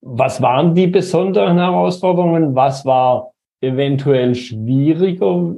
was 0.00 0.40
waren 0.40 0.74
die 0.74 0.86
besonderen 0.86 1.58
Herausforderungen? 1.58 2.54
Was 2.54 2.86
war 2.86 3.32
eventuell 3.60 4.34
schwieriger, 4.34 5.54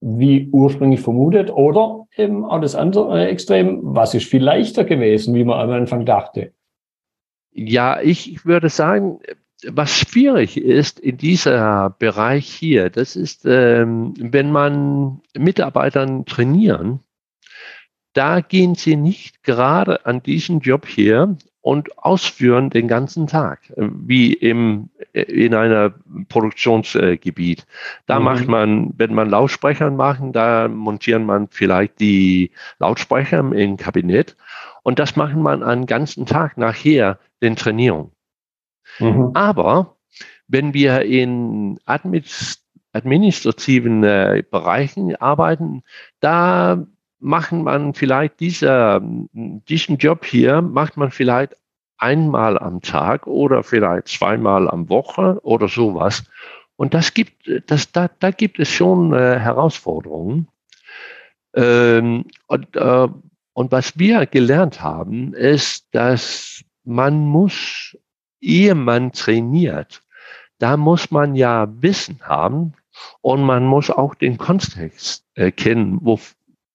wie 0.00 0.48
ursprünglich 0.52 1.00
vermutet? 1.00 1.50
Oder 1.50 2.06
eben 2.16 2.44
auch 2.44 2.60
das 2.60 2.74
andere 2.74 3.28
Extrem, 3.28 3.80
was 3.82 4.14
ist 4.14 4.26
viel 4.26 4.42
leichter 4.42 4.84
gewesen, 4.84 5.34
wie 5.34 5.44
man 5.44 5.58
am 5.58 5.70
Anfang 5.70 6.04
dachte? 6.06 6.52
Ja, 7.52 8.00
ich 8.00 8.44
würde 8.44 8.68
sagen, 8.68 9.20
was 9.66 9.90
schwierig 9.90 10.56
ist 10.56 11.00
in 11.00 11.16
dieser 11.16 11.90
Bereich 11.98 12.46
hier, 12.46 12.90
das 12.90 13.16
ist, 13.16 13.44
ähm, 13.44 14.14
wenn 14.18 14.52
man 14.52 15.20
Mitarbeitern 15.36 16.24
trainieren, 16.26 17.00
da 18.12 18.40
gehen 18.40 18.74
sie 18.74 18.96
nicht 18.96 19.42
gerade 19.42 20.06
an 20.06 20.22
diesen 20.22 20.60
Job 20.60 20.86
hier 20.86 21.36
und 21.60 21.98
ausführen 21.98 22.70
den 22.70 22.88
ganzen 22.88 23.26
Tag, 23.26 23.60
wie 23.76 24.32
im, 24.32 24.88
in 25.12 25.54
einer 25.54 25.92
Produktionsgebiet. 26.28 27.66
Da 28.06 28.18
mhm. 28.18 28.24
macht 28.24 28.48
man, 28.48 28.94
wenn 28.96 29.14
man 29.14 29.28
Lautsprecher 29.28 29.90
machen, 29.90 30.32
da 30.32 30.68
montieren 30.68 31.26
man 31.26 31.48
vielleicht 31.48 32.00
die 32.00 32.52
Lautsprecher 32.78 33.38
im 33.38 33.76
Kabinett 33.76 34.36
und 34.82 34.98
das 34.98 35.16
macht 35.16 35.36
man 35.36 35.62
einen 35.62 35.84
ganzen 35.86 36.26
Tag 36.26 36.56
nachher 36.56 37.18
den 37.42 37.54
Trainierungen. 37.56 38.12
Mhm. 38.98 39.32
Aber 39.34 39.96
wenn 40.46 40.72
wir 40.74 41.02
in 41.02 41.80
administrativen 41.86 44.04
äh, 44.04 44.44
Bereichen 44.50 45.16
arbeiten, 45.16 45.82
da 46.20 46.86
machen 47.20 47.62
man 47.62 47.94
vielleicht 47.94 48.40
dieser, 48.40 49.00
diesen 49.02 49.98
Job 49.98 50.24
hier, 50.24 50.62
macht 50.62 50.96
man 50.96 51.10
vielleicht 51.10 51.56
einmal 51.98 52.58
am 52.58 52.80
Tag 52.80 53.26
oder 53.26 53.62
vielleicht 53.62 54.08
zweimal 54.08 54.68
am 54.68 54.88
Woche 54.88 55.40
oder 55.42 55.68
sowas. 55.68 56.24
Und 56.76 56.94
das 56.94 57.12
gibt, 57.12 57.50
das, 57.66 57.90
da, 57.90 58.08
da 58.20 58.30
gibt 58.30 58.60
es 58.60 58.70
schon 58.70 59.12
äh, 59.12 59.38
Herausforderungen. 59.38 60.46
Ähm, 61.54 62.26
und, 62.46 62.76
äh, 62.76 63.08
und 63.52 63.72
was 63.72 63.98
wir 63.98 64.26
gelernt 64.26 64.80
haben, 64.80 65.34
ist, 65.34 65.88
dass 65.92 66.62
man 66.84 67.18
muss 67.18 67.96
ehe 68.40 68.74
man 68.74 69.12
trainiert, 69.12 70.02
da 70.58 70.76
muss 70.76 71.10
man 71.10 71.34
ja 71.34 71.68
Wissen 71.82 72.20
haben 72.22 72.74
und 73.20 73.42
man 73.42 73.64
muss 73.64 73.90
auch 73.90 74.14
den 74.14 74.38
Kontext 74.38 75.24
äh, 75.34 75.50
kennen, 75.52 75.98
wo, 76.02 76.18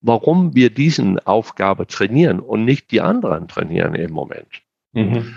warum 0.03 0.53
wir 0.53 0.69
diesen 0.69 1.17
Aufgabe 1.19 1.87
trainieren 1.87 2.39
und 2.39 2.65
nicht 2.65 2.91
die 2.91 3.01
anderen 3.01 3.47
trainieren 3.47 3.95
im 3.95 4.11
Moment. 4.11 4.61
Mhm. 4.91 5.35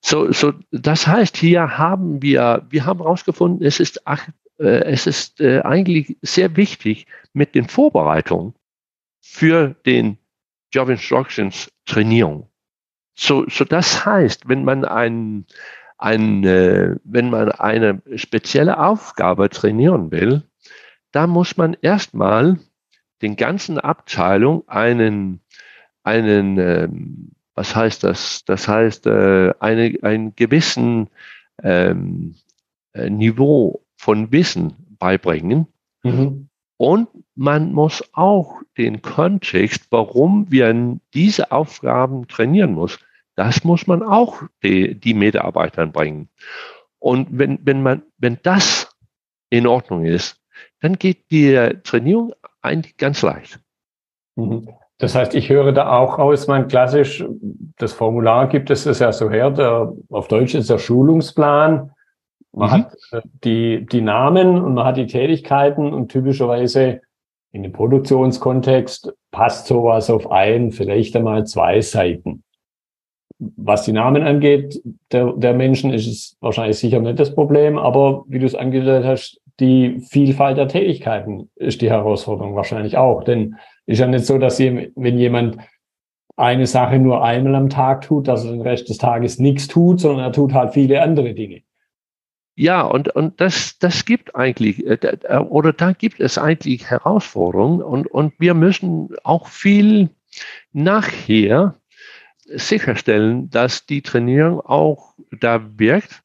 So, 0.00 0.30
so, 0.32 0.52
das 0.70 1.06
heißt, 1.06 1.36
hier 1.36 1.78
haben 1.78 2.22
wir, 2.22 2.66
wir 2.68 2.84
haben 2.84 3.00
herausgefunden, 3.00 3.66
es 3.66 3.80
ist, 3.80 4.06
ach, 4.06 4.28
äh, 4.58 4.84
es 4.84 5.06
ist 5.06 5.40
äh, 5.40 5.60
eigentlich 5.62 6.16
sehr 6.22 6.56
wichtig 6.56 7.06
mit 7.32 7.54
den 7.54 7.68
Vorbereitungen 7.68 8.54
für 9.20 9.74
den 9.86 10.18
Job 10.72 10.88
Instructions 10.88 11.70
Trainierung. 11.86 12.48
So, 13.14 13.46
so 13.48 13.64
das 13.64 14.04
heißt, 14.04 14.48
wenn 14.48 14.64
man 14.64 14.84
ein, 14.84 15.46
ein, 15.98 16.44
äh, 16.44 16.96
wenn 17.04 17.30
man 17.30 17.50
eine 17.52 18.02
spezielle 18.16 18.78
Aufgabe 18.78 19.48
trainieren 19.48 20.10
will, 20.10 20.42
da 21.12 21.26
muss 21.26 21.56
man 21.56 21.76
erstmal 21.80 22.58
den 23.22 23.36
ganzen 23.36 23.78
Abteilung 23.78 24.68
einen, 24.68 25.40
einen, 26.02 26.58
ähm, 26.58 27.30
was 27.54 27.74
heißt 27.76 28.04
das? 28.04 28.44
Das 28.44 28.68
heißt, 28.68 29.06
äh, 29.06 29.54
eine, 29.60 29.98
einen 30.02 30.34
gewissen 30.34 31.08
ähm, 31.62 32.34
äh, 32.92 33.08
Niveau 33.08 33.84
von 33.96 34.32
Wissen 34.32 34.74
beibringen. 34.98 35.68
Mhm. 36.02 36.48
Und 36.76 37.08
man 37.36 37.72
muss 37.72 38.02
auch 38.12 38.56
den 38.76 39.02
Kontext, 39.02 39.86
warum 39.90 40.50
wir 40.50 40.98
diese 41.14 41.52
Aufgaben 41.52 42.26
trainieren 42.26 42.72
muss, 42.72 42.98
das 43.36 43.64
muss 43.64 43.86
man 43.86 44.02
auch 44.02 44.42
die, 44.62 44.98
die 44.98 45.14
Mitarbeitern 45.14 45.92
bringen. 45.92 46.28
Und 46.98 47.28
wenn, 47.30 47.58
wenn 47.64 47.82
man, 47.82 48.02
wenn 48.18 48.38
das 48.42 48.94
in 49.48 49.66
Ordnung 49.66 50.04
ist, 50.04 50.40
dann 50.80 50.98
geht 50.98 51.30
die 51.30 51.54
Trainierung 51.84 52.32
eigentlich 52.62 52.96
ganz 52.96 53.22
leicht. 53.22 53.60
Mhm. 54.36 54.68
Das 54.98 55.14
heißt, 55.14 55.34
ich 55.34 55.48
höre 55.48 55.72
da 55.72 55.98
auch 55.98 56.18
aus, 56.18 56.46
man 56.46 56.68
klassisch, 56.68 57.24
das 57.76 57.92
Formular 57.92 58.48
gibt 58.48 58.70
es 58.70 58.84
das 58.84 59.00
ja 59.00 59.12
so 59.12 59.28
her, 59.30 59.50
der, 59.50 59.92
auf 60.10 60.28
Deutsch 60.28 60.54
ist 60.54 60.70
der 60.70 60.78
Schulungsplan. 60.78 61.90
Man 62.52 62.68
mhm. 62.68 62.72
hat 62.72 62.94
äh, 63.10 63.20
die, 63.42 63.86
die 63.86 64.00
Namen 64.00 64.62
und 64.62 64.74
man 64.74 64.84
hat 64.84 64.96
die 64.96 65.06
Tätigkeiten 65.06 65.92
und 65.92 66.12
typischerweise 66.12 67.00
in 67.50 67.64
dem 67.64 67.72
Produktionskontext 67.72 69.12
passt 69.30 69.66
sowas 69.66 70.08
auf 70.08 70.30
ein, 70.30 70.70
vielleicht 70.70 71.16
einmal 71.16 71.46
zwei 71.46 71.80
Seiten. 71.80 72.44
Was 73.38 73.84
die 73.84 73.92
Namen 73.92 74.22
angeht, 74.22 74.80
der, 75.10 75.32
der 75.32 75.52
Menschen 75.52 75.92
ist 75.92 76.06
es 76.06 76.36
wahrscheinlich 76.40 76.78
sicher 76.78 77.00
nicht 77.00 77.18
das 77.18 77.34
Problem, 77.34 77.76
aber 77.76 78.24
wie 78.28 78.38
du 78.38 78.46
es 78.46 78.54
angedeutet 78.54 79.04
hast, 79.04 79.40
die 79.60 80.00
Vielfalt 80.00 80.58
der 80.58 80.68
Tätigkeiten 80.68 81.50
ist 81.56 81.82
die 81.82 81.90
Herausforderung 81.90 82.54
wahrscheinlich 82.54 82.96
auch. 82.96 83.24
Denn 83.24 83.56
ist 83.86 83.98
ja 83.98 84.06
nicht 84.06 84.26
so, 84.26 84.38
dass 84.38 84.58
wenn 84.58 85.18
jemand 85.18 85.58
eine 86.36 86.66
Sache 86.66 86.98
nur 86.98 87.22
einmal 87.22 87.54
am 87.54 87.68
Tag 87.68 88.02
tut, 88.02 88.28
dass 88.28 88.44
er 88.44 88.52
den 88.52 88.62
Rest 88.62 88.88
des 88.88 88.98
Tages 88.98 89.38
nichts 89.38 89.68
tut, 89.68 90.00
sondern 90.00 90.24
er 90.24 90.32
tut 90.32 90.52
halt 90.54 90.72
viele 90.72 91.02
andere 91.02 91.34
Dinge. 91.34 91.62
Ja, 92.54 92.82
und, 92.82 93.08
und 93.08 93.40
das, 93.40 93.78
das 93.78 94.04
gibt 94.04 94.36
eigentlich, 94.36 94.86
äh, 94.86 95.38
oder 95.48 95.72
da 95.72 95.92
gibt 95.92 96.20
es 96.20 96.36
eigentlich 96.36 96.90
Herausforderungen 96.90 97.82
und, 97.82 98.06
und 98.06 98.34
wir 98.38 98.54
müssen 98.54 99.08
auch 99.24 99.48
viel 99.48 100.10
nachher 100.72 101.76
sicherstellen, 102.46 103.48
dass 103.48 103.86
die 103.86 104.02
Trainierung 104.02 104.60
auch 104.60 105.14
da 105.40 105.62
wirkt. 105.78 106.22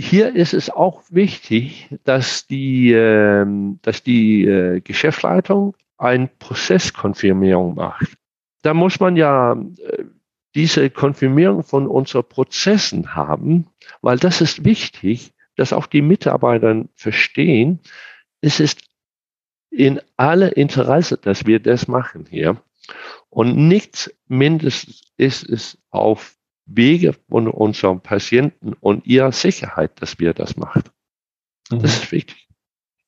Hier 0.00 0.34
ist 0.34 0.54
es 0.54 0.70
auch 0.70 1.02
wichtig, 1.10 1.88
dass 2.04 2.46
die, 2.46 2.90
äh, 2.90 3.44
dass 3.82 4.02
die 4.02 4.46
äh, 4.46 4.80
Geschäftsleitung 4.80 5.76
eine 5.98 6.26
Prozesskonfirmierung 6.38 7.74
macht. 7.74 8.16
Da 8.62 8.72
muss 8.72 8.98
man 8.98 9.16
ja 9.16 9.52
äh, 9.52 10.04
diese 10.54 10.88
Konfirmierung 10.88 11.62
von 11.64 11.86
unseren 11.86 12.24
Prozessen 12.24 13.14
haben, 13.14 13.66
weil 14.00 14.16
das 14.16 14.40
ist 14.40 14.64
wichtig, 14.64 15.34
dass 15.56 15.74
auch 15.74 15.86
die 15.86 16.00
Mitarbeiter 16.00 16.86
verstehen, 16.94 17.80
es 18.40 18.58
ist 18.58 18.80
in 19.70 20.00
alle 20.16 20.48
Interesse, 20.48 21.18
dass 21.18 21.44
wir 21.44 21.60
das 21.60 21.88
machen 21.88 22.24
hier. 22.30 22.56
Und 23.28 23.54
nichts 23.68 24.10
mindestens 24.28 25.02
ist 25.18 25.46
es 25.46 25.76
auf 25.90 26.39
Wege 26.76 27.14
von 27.28 27.48
unseren 27.48 28.00
Patienten 28.00 28.74
und 28.80 29.06
ihrer 29.06 29.32
Sicherheit, 29.32 29.92
dass 30.00 30.18
wir 30.18 30.34
das 30.34 30.56
machen. 30.56 30.84
Das 31.68 31.78
mhm. 31.78 31.84
ist 31.84 32.12
wichtig. 32.12 32.48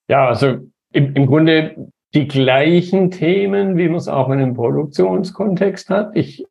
Ja, 0.09 0.29
also 0.29 0.59
im, 0.93 1.15
im 1.15 1.27
Grunde 1.27 1.93
die 2.15 2.29
gleichen 2.29 3.11
Themen, 3.11 3.79
wie 3.79 3.89
man 3.89 3.97
es 3.97 4.09
auch 4.09 4.29
in 4.29 4.41
einem 4.41 4.55
Produktionskontext 4.55 5.89
hat. 5.89 6.15
Ich 6.15 6.45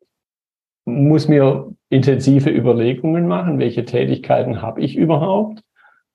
muss 0.84 1.28
mir 1.28 1.72
intensive 1.88 2.50
Überlegungen 2.50 3.28
machen, 3.28 3.58
welche 3.58 3.84
Tätigkeiten 3.84 4.60
habe 4.62 4.80
ich 4.80 4.96
überhaupt, 4.96 5.62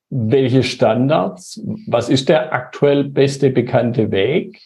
welche 0.09 0.63
Standards, 0.63 1.61
was 1.87 2.09
ist 2.09 2.27
der 2.27 2.53
aktuell 2.53 3.05
beste 3.05 3.49
bekannte 3.49 4.11
Weg, 4.11 4.59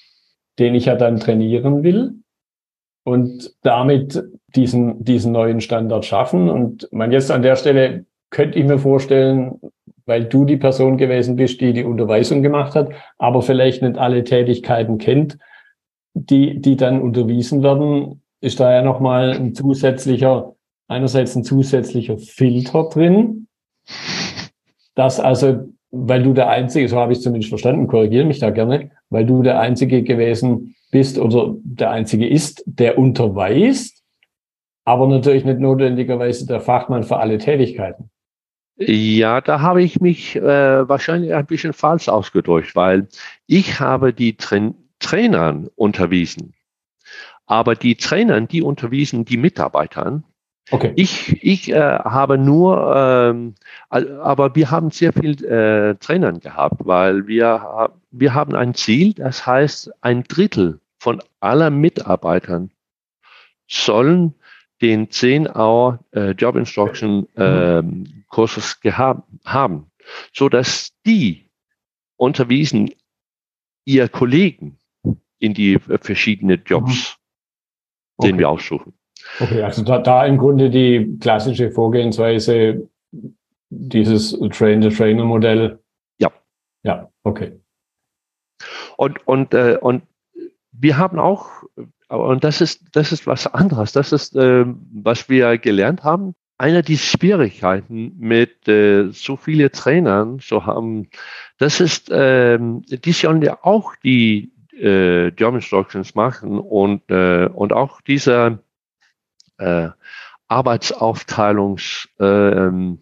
den 0.57 0.73
ich 0.73 0.85
ja 0.85 0.95
dann 0.95 1.19
trainieren 1.19 1.83
will 1.83 2.15
und 3.03 3.55
damit 3.61 4.23
diesen, 4.55 5.03
diesen 5.03 5.31
neuen 5.31 5.61
Standard 5.61 6.05
schaffen. 6.05 6.49
Und 6.49 6.87
man 6.91 7.11
jetzt 7.11 7.31
an 7.31 7.41
der 7.41 7.55
Stelle 7.55 8.05
könnte 8.29 8.59
ich 8.59 8.65
mir 8.65 8.79
vorstellen, 8.79 9.59
weil 10.05 10.25
du 10.25 10.45
die 10.45 10.57
Person 10.57 10.97
gewesen 10.97 11.35
bist, 11.35 11.61
die 11.61 11.73
die 11.73 11.83
Unterweisung 11.83 12.41
gemacht 12.41 12.75
hat, 12.75 12.89
aber 13.17 13.41
vielleicht 13.41 13.81
nicht 13.81 13.97
alle 13.97 14.23
Tätigkeiten 14.23 14.97
kennt, 14.97 15.37
die, 16.13 16.59
die 16.59 16.75
dann 16.75 17.01
unterwiesen 17.01 17.63
werden, 17.63 18.21
ist 18.41 18.59
da 18.59 18.73
ja 18.73 18.81
nochmal 18.81 19.31
ein 19.31 19.53
zusätzlicher, 19.53 20.55
einerseits 20.87 21.35
ein 21.35 21.43
zusätzlicher 21.43 22.17
Filter 22.17 22.89
drin, 22.89 23.47
dass 24.95 25.19
also, 25.19 25.69
weil 25.91 26.23
du 26.23 26.33
der 26.33 26.49
Einzige, 26.49 26.87
so 26.89 26.97
habe 26.97 27.13
ich 27.13 27.21
zumindest 27.21 27.49
verstanden, 27.49 27.87
korrigiere 27.87 28.25
mich 28.25 28.39
da 28.39 28.49
gerne, 28.49 28.91
weil 29.09 29.25
du 29.25 29.43
der 29.43 29.59
Einzige 29.59 30.03
gewesen 30.03 30.75
bist 30.91 31.17
oder 31.17 31.55
der 31.63 31.91
Einzige 31.91 32.27
ist, 32.27 32.63
der 32.65 32.97
unterweist, 32.97 34.00
aber 34.91 35.07
natürlich 35.07 35.45
nicht 35.45 35.61
notwendigerweise 35.61 36.45
der 36.45 36.59
Fachmann 36.59 37.03
für 37.03 37.15
alle 37.15 37.37
Tätigkeiten. 37.37 38.09
Ja, 38.75 39.39
da 39.39 39.61
habe 39.61 39.81
ich 39.81 40.01
mich 40.01 40.35
äh, 40.35 40.89
wahrscheinlich 40.89 41.33
ein 41.33 41.45
bisschen 41.45 41.71
falsch 41.71 42.09
ausgedrückt, 42.09 42.75
weil 42.75 43.07
ich 43.47 43.79
habe 43.79 44.11
die 44.11 44.35
Tra 44.35 44.73
Trainern 44.99 45.69
unterwiesen. 45.75 46.53
Aber 47.45 47.75
die 47.75 47.95
Trainern, 47.95 48.49
die 48.49 48.61
unterwiesen 48.61 49.23
die 49.23 49.37
Mitarbeitern. 49.37 50.25
Okay. 50.71 50.91
Ich, 50.95 51.41
ich 51.41 51.71
äh, 51.71 51.79
habe 51.79 52.37
nur, 52.37 52.93
ähm, 52.95 53.55
aber 53.89 54.55
wir 54.55 54.71
haben 54.71 54.91
sehr 54.91 55.13
viel 55.13 55.43
äh, 55.45 55.95
Trainern 55.95 56.39
gehabt, 56.41 56.85
weil 56.85 57.27
wir, 57.27 57.89
wir 58.11 58.33
haben 58.33 58.55
ein 58.55 58.73
Ziel, 58.73 59.13
das 59.13 59.45
heißt, 59.47 59.91
ein 60.01 60.23
Drittel 60.23 60.81
von 60.99 61.21
aller 61.39 61.69
Mitarbeitern 61.71 62.71
sollen 63.67 64.35
den 64.81 65.09
10 65.09 65.47
Hour 65.47 65.99
äh, 66.11 66.31
Job 66.31 66.55
Instruction 66.55 67.27
äh, 67.35 67.83
Kurses 68.29 68.79
gehabt, 68.79 69.27
haben, 69.45 69.91
so 70.33 70.49
dass 70.49 70.93
die 71.05 71.49
unterwiesen 72.17 72.91
ihr 73.85 74.07
Kollegen 74.09 74.77
in 75.39 75.53
die 75.53 75.73
äh, 75.73 75.97
verschiedenen 75.99 76.61
Jobs, 76.65 77.17
mhm. 77.17 78.17
okay. 78.17 78.29
den 78.29 78.39
wir 78.39 78.49
aussuchen. 78.49 78.93
Okay, 79.39 79.61
also 79.61 79.83
da, 79.83 79.99
da 79.99 80.25
im 80.25 80.37
Grunde 80.37 80.69
die 80.69 81.17
klassische 81.19 81.71
Vorgehensweise 81.71 82.89
dieses 83.69 84.31
Train-the-Trainer-Modell. 84.31 85.79
Ja. 86.19 86.31
Ja, 86.83 87.11
okay. 87.23 87.59
Und, 88.97 89.25
und, 89.27 89.53
äh, 89.53 89.77
und 89.79 90.03
wir 90.71 90.97
haben 90.97 91.19
auch, 91.19 91.60
und 92.11 92.43
das 92.43 92.61
ist, 92.61 92.83
das 92.93 93.11
ist 93.11 93.27
was 93.27 93.47
anderes, 93.47 93.91
das 93.91 94.11
ist, 94.11 94.35
äh, 94.35 94.65
was 94.93 95.29
wir 95.29 95.57
gelernt 95.57 96.03
haben. 96.03 96.35
Eine 96.57 96.83
der 96.83 96.97
Schwierigkeiten 96.97 98.13
mit 98.19 98.67
äh, 98.67 99.09
so 99.11 99.35
vielen 99.35 99.71
Trainern 99.71 100.39
zu 100.39 100.65
haben, 100.65 101.09
das 101.57 101.79
ist, 101.79 102.11
äh, 102.11 102.59
die 102.59 103.13
sollen 103.13 103.41
ja 103.41 103.57
auch 103.63 103.95
die 104.03 104.51
äh, 104.73 105.29
Job 105.29 105.55
Instructions 105.55 106.13
machen 106.15 106.59
und, 106.59 107.09
äh, 107.09 107.47
und 107.47 107.73
auch 107.73 108.01
diese 108.01 108.59
äh, 109.57 109.89
Arbeitsaufteilungsmanualen 110.47 112.99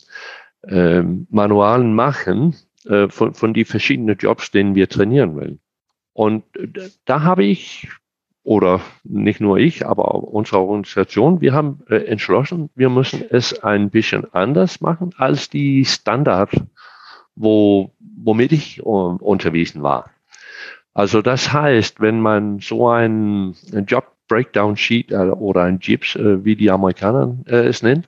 äh, 0.67 0.71
äh, 0.71 1.93
machen 1.93 2.55
äh, 2.85 3.09
von, 3.09 3.33
von 3.33 3.53
die 3.53 3.65
verschiedenen 3.65 4.17
Jobs, 4.17 4.51
denen 4.51 4.75
wir 4.75 4.87
trainieren 4.87 5.35
wollen. 5.35 5.59
Und 6.13 6.45
da 7.05 7.23
habe 7.23 7.43
ich, 7.45 7.89
oder 8.43 8.81
nicht 9.03 9.41
nur 9.41 9.57
ich, 9.57 9.85
aber 9.85 10.13
auch 10.13 10.23
unsere 10.23 10.59
Organisation, 10.59 11.41
wir 11.41 11.53
haben 11.53 11.81
äh, 11.89 11.97
entschlossen, 12.05 12.69
wir 12.75 12.89
müssen 12.89 13.23
es 13.29 13.63
ein 13.63 13.89
bisschen 13.89 14.33
anders 14.33 14.81
machen 14.81 15.13
als 15.17 15.49
die 15.49 15.85
Standard, 15.85 16.51
wo, 17.35 17.91
womit 17.99 18.51
ich 18.51 18.85
uh, 18.85 19.17
unterwiesen 19.19 19.83
war. 19.83 20.09
Also 20.93 21.21
das 21.21 21.53
heißt, 21.53 22.01
wenn 22.01 22.19
man 22.19 22.59
so 22.59 22.89
ein, 22.89 23.55
ein 23.73 23.85
Job 23.85 24.15
Breakdown 24.27 24.77
Sheet 24.77 25.11
äh, 25.11 25.15
oder 25.15 25.63
ein 25.63 25.79
JIPS, 25.81 26.15
äh, 26.15 26.45
wie 26.45 26.55
die 26.55 26.71
Amerikaner 26.71 27.35
äh, 27.45 27.67
es 27.67 27.83
nennen, 27.83 28.05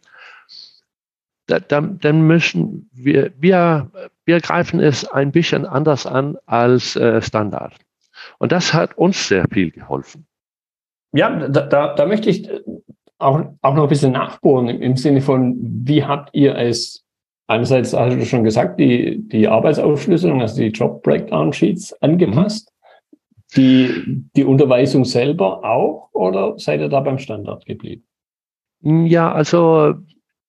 da, 1.47 1.59
dann, 1.59 1.99
dann 1.99 2.21
müssen 2.21 2.89
wir, 2.93 3.33
wir, 3.37 3.91
wir 4.25 4.39
greifen 4.39 4.79
es 4.79 5.05
ein 5.05 5.31
bisschen 5.31 5.65
anders 5.65 6.05
an 6.05 6.37
als 6.45 6.95
äh, 6.95 7.21
Standard. 7.21 7.73
Und 8.37 8.51
das 8.51 8.73
hat 8.73 8.97
uns 8.97 9.27
sehr 9.27 9.45
viel 9.51 9.71
geholfen. 9.71 10.27
Ja, 11.13 11.47
da, 11.47 11.61
da, 11.67 11.93
da 11.93 12.05
möchte 12.05 12.29
ich 12.29 12.49
auch, 13.17 13.41
auch 13.61 13.75
noch 13.75 13.83
ein 13.83 13.89
bisschen 13.89 14.13
nachbohren 14.13 14.69
im, 14.69 14.81
im 14.81 14.95
Sinne 14.95 15.21
von, 15.21 15.57
wie 15.61 16.03
habt 16.03 16.29
ihr 16.33 16.55
es 16.55 17.05
einerseits, 17.47 17.93
hast 17.93 18.15
du 18.15 18.25
schon 18.25 18.43
gesagt, 18.43 18.79
die, 18.79 19.19
die 19.27 19.47
Arbeitsaufschlüsselung, 19.47 20.41
also 20.41 20.61
die 20.61 20.69
Job 20.69 21.03
Breakdown 21.03 21.53
Sheets 21.53 21.93
angepasst. 22.01 22.71
Die, 23.57 24.23
die 24.37 24.45
Unterweisung 24.45 25.03
selber 25.03 25.65
auch 25.65 26.09
oder 26.13 26.57
seid 26.57 26.79
ihr 26.79 26.87
da 26.87 27.01
beim 27.01 27.17
Standard 27.17 27.65
geblieben? 27.65 28.05
Ja, 28.81 29.29
also 29.29 29.95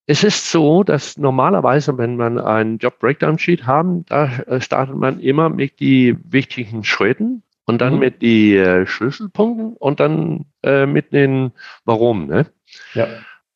es 0.06 0.22
ist 0.22 0.50
so, 0.50 0.84
dass 0.84 1.18
normalerweise, 1.18 1.98
wenn 1.98 2.14
man 2.14 2.38
einen 2.38 2.78
Job 2.78 3.00
Breakdown 3.00 3.38
Sheet 3.38 3.66
haben, 3.66 4.04
da 4.06 4.60
startet 4.60 4.94
man 4.94 5.18
immer 5.18 5.48
mit 5.48 5.80
die 5.80 6.16
wichtigen 6.22 6.84
Schritten 6.84 7.42
und 7.66 7.80
dann 7.80 7.94
mhm. 7.94 8.00
mit 8.00 8.22
die 8.22 8.56
äh, 8.56 8.86
Schlüsselpunkten 8.86 9.74
und 9.74 10.00
dann 10.00 10.46
äh, 10.62 10.86
mit 10.86 11.12
den 11.12 11.52
Warum. 11.84 12.26
Ne? 12.26 12.46
Ja. 12.94 13.06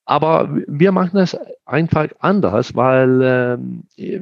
Aber 0.04 0.48
wir 0.68 0.92
machen 0.92 1.16
das 1.16 1.36
einfach 1.64 2.08
anders, 2.20 2.76
weil 2.76 3.58
äh, 3.98 4.20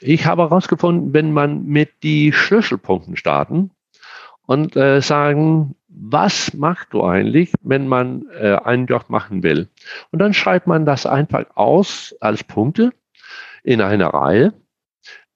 ich 0.00 0.26
habe 0.26 0.42
herausgefunden, 0.42 1.14
wenn 1.14 1.32
man 1.32 1.64
mit 1.64 2.02
die 2.02 2.32
Schlüsselpunkten 2.32 3.16
starten 3.16 3.70
und 4.46 4.76
äh, 4.76 5.00
sagen, 5.00 5.76
was 5.88 6.52
machst 6.54 6.88
du 6.90 7.04
eigentlich, 7.04 7.52
wenn 7.62 7.88
man 7.88 8.26
äh, 8.38 8.56
einen 8.56 8.86
Job 8.86 9.06
machen 9.08 9.42
will? 9.42 9.68
Und 10.10 10.18
dann 10.18 10.34
schreibt 10.34 10.66
man 10.66 10.84
das 10.84 11.06
einfach 11.06 11.46
aus 11.54 12.14
als 12.20 12.44
Punkte 12.44 12.92
in 13.62 13.80
einer 13.80 14.08
Reihe, 14.08 14.52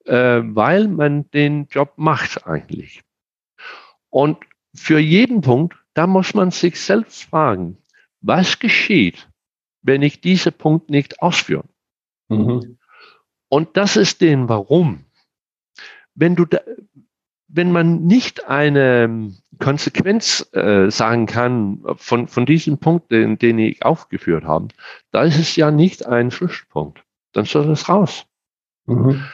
äh, 0.05 0.43
weil 0.43 0.89
man 0.89 1.31
den 1.31 1.67
Job 1.71 1.93
macht 1.97 2.47
eigentlich. 2.47 3.03
Und 4.11 4.39
für 4.75 4.99
jeden 4.99 5.41
Punkt, 5.41 5.77
da 5.95 6.07
muss 6.07 6.35
man 6.35 6.51
sich 6.51 6.81
selbst 6.81 7.25
fragen, 7.25 7.79
was 8.21 8.59
geschieht, 8.59 9.29
wenn 9.83 10.03
ich 10.03 10.21
diese 10.21 10.53
Punkt 10.53 10.91
nicht 10.91 11.23
ausführe? 11.23 11.65
Mhm. 12.29 12.79
Und 13.49 13.77
das 13.77 13.97
ist 13.97 14.21
den 14.21 14.49
Warum. 14.49 15.05
Wenn 16.15 16.37
du 16.37 16.45
da, 16.45 16.61
wenn 17.49 17.73
man 17.73 18.05
nicht 18.05 18.47
eine 18.47 19.33
Konsequenz 19.59 20.49
äh, 20.53 20.91
sagen 20.91 21.27
kann 21.27 21.83
von, 21.97 22.29
von 22.29 22.47
diesen 22.47 22.79
Punkten, 22.79 23.39
den 23.39 23.59
ich 23.59 23.85
aufgeführt 23.85 24.45
habe, 24.45 24.69
da 25.11 25.23
ist 25.25 25.39
es 25.39 25.57
ja 25.57 25.71
nicht 25.71 26.07
ein 26.07 26.31
Schlüsselpunkt. 26.31 27.03
Dann 27.33 27.45
soll 27.45 27.71
es 27.71 27.89
raus. 27.89 28.27
Mhm. 28.87 29.25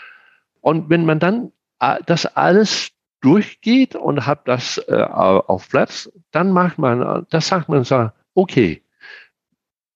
Und 0.61 0.91
wenn 0.91 1.05
man 1.05 1.19
dann 1.19 1.53
äh, 1.79 1.99
das 2.07 2.27
alles 2.27 2.91
durchgeht 3.27 3.97
und 3.97 4.25
hat 4.25 4.47
das 4.47 4.79
äh, 4.87 5.03
auf 5.03 5.69
Platz, 5.69 6.09
dann 6.31 6.53
macht 6.53 6.79
man, 6.79 7.27
das 7.29 7.49
sagt 7.49 7.69
man 7.69 7.83
so, 7.83 8.09
okay, 8.35 8.83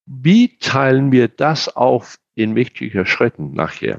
wie 0.05 0.59
teilen 0.59 1.13
wir 1.13 1.29
das 1.29 1.77
auf 1.77 2.19
in 2.35 2.57
wichtigen 2.57 3.07
Schritten 3.07 3.53
nachher? 3.53 3.99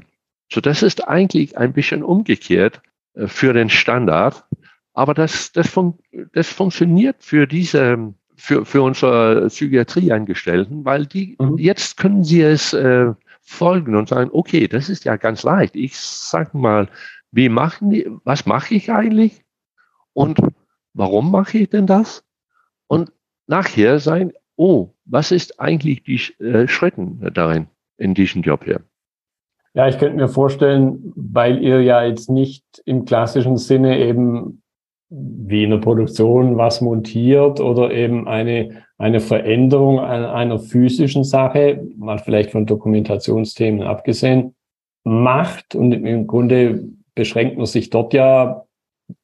So, 0.52 0.60
das 0.60 0.82
ist 0.82 1.08
eigentlich 1.08 1.56
ein 1.56 1.72
bisschen 1.72 2.02
umgekehrt 2.02 2.82
äh, 3.14 3.26
für 3.26 3.54
den 3.54 3.70
Standard, 3.70 4.44
aber 4.92 5.14
das, 5.14 5.50
das, 5.52 5.70
fun 5.70 5.98
das 6.34 6.48
funktioniert 6.52 7.16
für 7.20 7.46
diese, 7.46 8.12
für, 8.36 8.66
für 8.66 8.82
unsere 8.82 9.48
Psychiatrieangestellten, 9.48 10.84
weil 10.84 11.06
die, 11.06 11.38
mhm. 11.40 11.56
jetzt 11.56 11.96
können 11.96 12.22
sie 12.22 12.42
es 12.42 12.74
äh, 12.74 13.14
folgen 13.40 13.96
und 13.96 14.10
sagen, 14.10 14.28
okay, 14.30 14.68
das 14.68 14.90
ist 14.90 15.06
ja 15.06 15.16
ganz 15.16 15.42
leicht. 15.42 15.74
Ich 15.74 15.96
sag 15.96 16.52
mal, 16.52 16.90
wie 17.32 17.48
machen 17.48 17.90
die, 17.90 18.08
was 18.24 18.46
mache 18.46 18.74
ich 18.74 18.92
eigentlich? 18.92 19.42
Und 20.12 20.38
warum 20.92 21.30
mache 21.30 21.58
ich 21.58 21.70
denn 21.70 21.86
das? 21.86 22.24
Und 22.86 23.10
nachher 23.46 23.98
sein, 23.98 24.32
oh, 24.56 24.90
was 25.06 25.32
ist 25.32 25.58
eigentlich 25.58 26.02
die 26.04 26.20
äh, 26.44 26.68
Schritte 26.68 27.30
darin, 27.32 27.66
in 27.96 28.14
diesem 28.14 28.42
Job 28.42 28.64
hier? 28.64 28.80
Ja, 29.74 29.88
ich 29.88 29.98
könnte 29.98 30.16
mir 30.16 30.28
vorstellen, 30.28 31.12
weil 31.16 31.62
ihr 31.62 31.82
ja 31.82 32.04
jetzt 32.04 32.28
nicht 32.28 32.64
im 32.84 33.06
klassischen 33.06 33.56
Sinne 33.56 33.98
eben 33.98 34.62
wie 35.08 35.64
in 35.64 35.70
der 35.70 35.78
Produktion 35.78 36.56
was 36.56 36.80
montiert 36.80 37.60
oder 37.60 37.90
eben 37.90 38.28
eine, 38.28 38.84
eine 38.98 39.20
Veränderung 39.20 40.00
einer 40.00 40.58
physischen 40.58 41.24
Sache, 41.24 41.86
mal 41.96 42.18
vielleicht 42.18 42.50
von 42.50 42.66
Dokumentationsthemen 42.66 43.82
abgesehen, 43.82 44.54
macht. 45.04 45.74
Und 45.74 45.92
im 45.92 46.26
Grunde 46.26 46.88
beschränkt 47.14 47.56
man 47.56 47.66
sich 47.66 47.90
dort 47.90 48.14
ja 48.14 48.64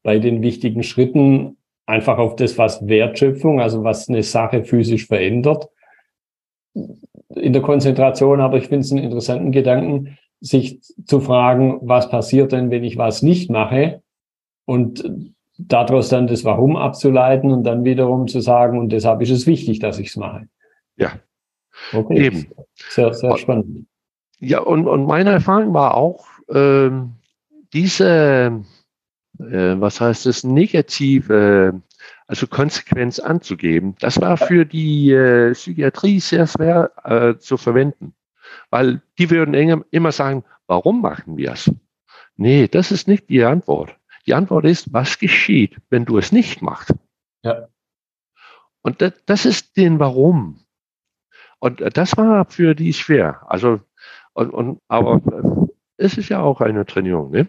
bei 0.02 0.18
den 0.18 0.42
wichtigen 0.42 0.82
Schritten 0.82 1.56
einfach 1.86 2.18
auf 2.18 2.36
das, 2.36 2.58
was 2.58 2.86
Wertschöpfung, 2.86 3.60
also 3.60 3.82
was 3.82 4.08
eine 4.08 4.22
Sache 4.22 4.64
physisch 4.64 5.06
verändert. 5.06 5.68
In 6.74 7.52
der 7.52 7.62
Konzentration, 7.62 8.40
aber 8.40 8.58
ich 8.58 8.68
finde 8.68 8.80
es 8.80 8.92
einen 8.92 9.04
interessanten 9.04 9.52
Gedanken, 9.52 10.18
sich 10.40 10.80
zu 11.06 11.20
fragen, 11.20 11.78
was 11.82 12.10
passiert 12.10 12.52
denn, 12.52 12.70
wenn 12.70 12.84
ich 12.84 12.98
was 12.98 13.22
nicht 13.22 13.50
mache? 13.50 14.02
Und 14.66 15.32
daraus 15.58 16.08
dann 16.08 16.26
das 16.26 16.44
Warum 16.44 16.76
abzuleiten 16.76 17.50
und 17.50 17.64
dann 17.64 17.84
wiederum 17.84 18.28
zu 18.28 18.40
sagen, 18.40 18.78
und 18.78 18.90
deshalb 18.90 19.22
ist 19.22 19.30
es 19.30 19.46
wichtig, 19.46 19.80
dass 19.80 19.98
ich 19.98 20.08
es 20.08 20.16
mache. 20.16 20.48
Ja. 20.96 21.18
Okay. 21.92 22.26
Eben. 22.26 22.46
Sehr, 22.74 23.12
sehr 23.14 23.36
spannend. 23.38 23.86
Ja, 24.38 24.60
und, 24.60 24.86
und 24.86 25.06
meine 25.06 25.30
Erfahrung 25.30 25.74
war 25.74 25.96
auch, 25.96 26.26
äh, 26.48 26.90
diese, 27.72 28.64
äh, 29.38 29.80
was 29.80 30.00
heißt 30.00 30.26
es, 30.26 30.44
negative, 30.44 31.82
also 32.26 32.46
Konsequenz 32.46 33.18
anzugeben, 33.18 33.94
das 34.00 34.20
war 34.20 34.36
für 34.36 34.64
die 34.64 35.10
äh, 35.10 35.52
Psychiatrie 35.52 36.20
sehr 36.20 36.46
schwer 36.46 36.92
äh, 37.04 37.38
zu 37.38 37.56
verwenden. 37.56 38.14
Weil 38.70 39.02
die 39.18 39.30
würden 39.30 39.54
immer 39.90 40.12
sagen, 40.12 40.44
warum 40.66 41.00
machen 41.02 41.36
wir 41.36 41.52
es? 41.52 41.70
Nee, 42.36 42.68
das 42.68 42.92
ist 42.92 43.08
nicht 43.08 43.28
die 43.28 43.44
Antwort. 43.44 43.96
Die 44.26 44.34
Antwort 44.34 44.64
ist, 44.64 44.92
was 44.92 45.18
geschieht, 45.18 45.76
wenn 45.90 46.04
du 46.04 46.18
es 46.18 46.32
nicht 46.32 46.62
machst? 46.62 46.94
Ja. 47.42 47.68
Und 48.82 49.00
das, 49.00 49.12
das 49.26 49.44
ist 49.46 49.76
den 49.76 49.98
Warum. 49.98 50.64
Und 51.58 51.82
das 51.96 52.16
war 52.16 52.44
für 52.44 52.74
die 52.74 52.92
schwer. 52.92 53.42
Also, 53.50 53.80
und, 54.34 54.50
und, 54.50 54.80
aber 54.88 55.67
es 55.98 56.16
ist 56.16 56.30
ja 56.30 56.40
auch 56.40 56.60
eine 56.60 56.86
Trainierung, 56.86 57.30
ne? 57.30 57.48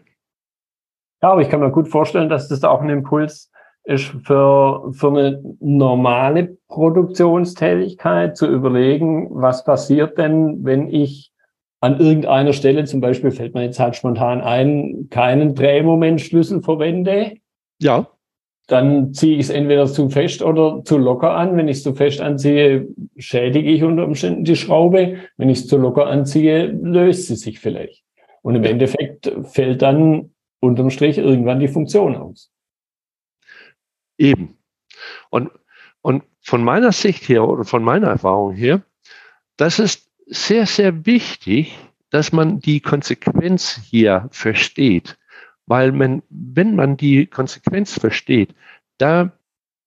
Ja, 1.21 1.31
aber 1.31 1.41
ich 1.41 1.49
kann 1.49 1.59
mir 1.59 1.71
gut 1.71 1.87
vorstellen, 1.87 2.29
dass 2.29 2.47
das 2.47 2.63
auch 2.63 2.81
ein 2.81 2.89
Impuls 2.89 3.51
ist 3.83 4.05
für, 4.23 4.91
für 4.93 5.07
eine 5.07 5.41
normale 5.59 6.57
Produktionstätigkeit 6.67 8.37
zu 8.37 8.47
überlegen, 8.47 9.29
was 9.31 9.63
passiert 9.63 10.17
denn, 10.17 10.63
wenn 10.63 10.89
ich 10.89 11.31
an 11.81 11.99
irgendeiner 11.99 12.53
Stelle, 12.53 12.83
zum 12.85 13.01
Beispiel 13.01 13.31
fällt 13.31 13.53
mir 13.53 13.63
jetzt 13.63 13.79
halt 13.79 13.95
spontan 13.95 14.41
ein, 14.41 15.07
keinen 15.09 15.55
Drehmomentschlüssel 15.55 16.61
verwende, 16.61 17.33
ja. 17.81 18.07
dann 18.67 19.13
ziehe 19.13 19.35
ich 19.35 19.45
es 19.45 19.49
entweder 19.49 19.87
zu 19.87 20.09
fest 20.09 20.41
oder 20.41 20.83
zu 20.83 20.97
locker 20.97 21.31
an. 21.31 21.55
Wenn 21.55 21.69
ich 21.69 21.77
es 21.77 21.83
zu 21.83 21.95
fest 21.95 22.19
anziehe, 22.19 22.87
schädige 23.17 23.71
ich 23.71 23.83
unter 23.83 24.05
Umständen 24.05 24.43
die 24.43 24.57
Schraube. 24.57 25.17
Wenn 25.37 25.49
ich 25.49 25.59
es 25.59 25.67
zu 25.67 25.77
locker 25.77 26.07
anziehe, 26.07 26.67
löst 26.67 27.27
sie 27.27 27.35
sich 27.35 27.59
vielleicht. 27.59 28.03
Und 28.41 28.55
im 28.55 28.63
Endeffekt 28.63 29.31
fällt 29.43 29.81
dann 29.81 30.31
unterm 30.59 30.89
Strich 30.89 31.17
irgendwann 31.17 31.59
die 31.59 31.67
Funktion 31.67 32.15
aus. 32.15 32.51
Eben. 34.17 34.57
Und, 35.29 35.51
und 36.01 36.23
von 36.41 36.63
meiner 36.63 36.91
Sicht 36.91 37.27
her 37.29 37.47
oder 37.47 37.63
von 37.63 37.83
meiner 37.83 38.07
Erfahrung 38.07 38.53
her, 38.53 38.81
das 39.57 39.79
ist 39.79 40.09
sehr, 40.25 40.65
sehr 40.65 41.05
wichtig, 41.05 41.77
dass 42.09 42.31
man 42.31 42.59
die 42.59 42.79
Konsequenz 42.79 43.79
hier 43.89 44.27
versteht. 44.31 45.17
Weil 45.65 45.91
man, 45.91 46.23
wenn 46.29 46.75
man 46.75 46.97
die 46.97 47.27
Konsequenz 47.27 47.97
versteht, 47.99 48.55
da 48.97 49.31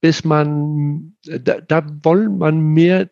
ist 0.01 0.25
man, 0.25 1.17
da, 1.25 1.61
da 1.61 1.85
wollen 2.03 2.39
man 2.39 2.61
mehr 2.61 3.11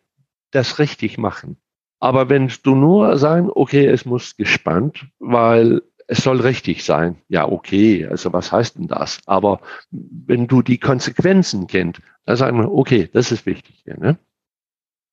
das 0.51 0.79
richtig 0.79 1.17
machen. 1.17 1.57
Aber 2.01 2.29
wenn 2.29 2.51
du 2.63 2.75
nur 2.75 3.17
sagen, 3.17 3.49
okay, 3.53 3.85
es 3.85 4.05
muss 4.05 4.35
gespannt, 4.35 5.05
weil 5.19 5.81
es 6.07 6.23
soll 6.23 6.41
richtig 6.41 6.83
sein. 6.83 7.15
Ja, 7.29 7.47
okay, 7.47 8.05
also 8.05 8.33
was 8.33 8.51
heißt 8.51 8.77
denn 8.77 8.87
das? 8.87 9.19
Aber 9.27 9.61
wenn 9.91 10.47
du 10.47 10.61
die 10.61 10.79
Konsequenzen 10.79 11.67
kennst, 11.67 12.01
dann 12.25 12.35
sagen 12.35 12.57
wir, 12.57 12.73
okay, 12.73 13.09
das 13.13 13.31
ist 13.31 13.45
wichtig. 13.45 13.81
Hier, 13.85 13.97
ne? 13.97 14.17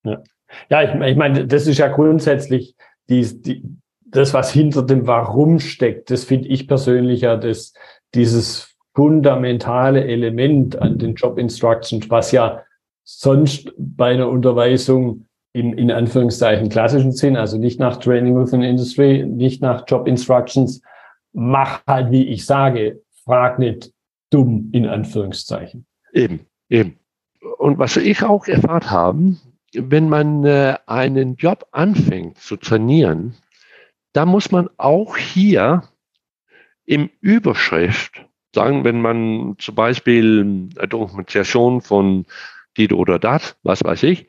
Ja. 0.02 0.22
Ja, 0.70 0.82
ich, 0.82 1.10
ich 1.10 1.16
meine, 1.16 1.46
das 1.46 1.66
ist 1.66 1.78
ja 1.78 1.88
grundsätzlich 1.88 2.74
die, 3.10 3.42
die, 3.42 3.62
das, 4.06 4.32
was 4.32 4.50
hinter 4.50 4.82
dem 4.82 5.06
Warum 5.06 5.60
steckt. 5.60 6.10
Das 6.10 6.24
finde 6.24 6.48
ich 6.48 6.66
persönlich 6.66 7.20
ja 7.20 7.36
das, 7.36 7.74
dieses 8.14 8.74
fundamentale 8.94 10.04
Element 10.04 10.80
an 10.80 10.98
den 10.98 11.14
Job 11.14 11.38
Instructions, 11.38 12.08
was 12.08 12.32
ja 12.32 12.62
sonst 13.04 13.72
bei 13.76 14.12
einer 14.12 14.28
Unterweisung 14.28 15.27
im 15.52 15.72
in 15.72 15.90
Anführungszeichen 15.90 16.68
klassischen 16.68 17.12
Sinn, 17.12 17.36
also 17.36 17.58
nicht 17.58 17.80
nach 17.80 17.98
Training 17.98 18.36
within 18.36 18.62
Industry, 18.62 19.24
nicht 19.24 19.62
nach 19.62 19.84
Job 19.86 20.06
Instructions, 20.06 20.82
mach 21.32 21.80
halt, 21.86 22.10
wie 22.10 22.28
ich 22.28 22.44
sage, 22.44 23.00
frag 23.24 23.58
nicht 23.58 23.92
dumm 24.30 24.70
in 24.72 24.86
Anführungszeichen. 24.86 25.86
Eben, 26.12 26.40
eben. 26.68 26.98
Und 27.58 27.78
was 27.78 27.96
ich 27.96 28.22
auch 28.22 28.46
erfahrt 28.46 28.90
habe, 28.90 29.36
wenn 29.72 30.08
man 30.08 30.44
äh, 30.44 30.76
einen 30.86 31.36
Job 31.36 31.66
anfängt 31.72 32.38
zu 32.38 32.56
trainieren, 32.56 33.34
da 34.12 34.26
muss 34.26 34.50
man 34.50 34.68
auch 34.76 35.16
hier 35.16 35.82
im 36.86 37.10
Überschrift 37.20 38.24
sagen, 38.54 38.84
wenn 38.84 39.00
man 39.00 39.56
zum 39.58 39.74
Beispiel 39.74 40.68
eine 40.76 40.88
Dokumentation 40.88 41.80
von 41.82 42.24
dit 42.76 42.92
oder 42.92 43.18
dat, 43.18 43.56
was 43.62 43.84
weiß 43.84 44.02
ich, 44.04 44.26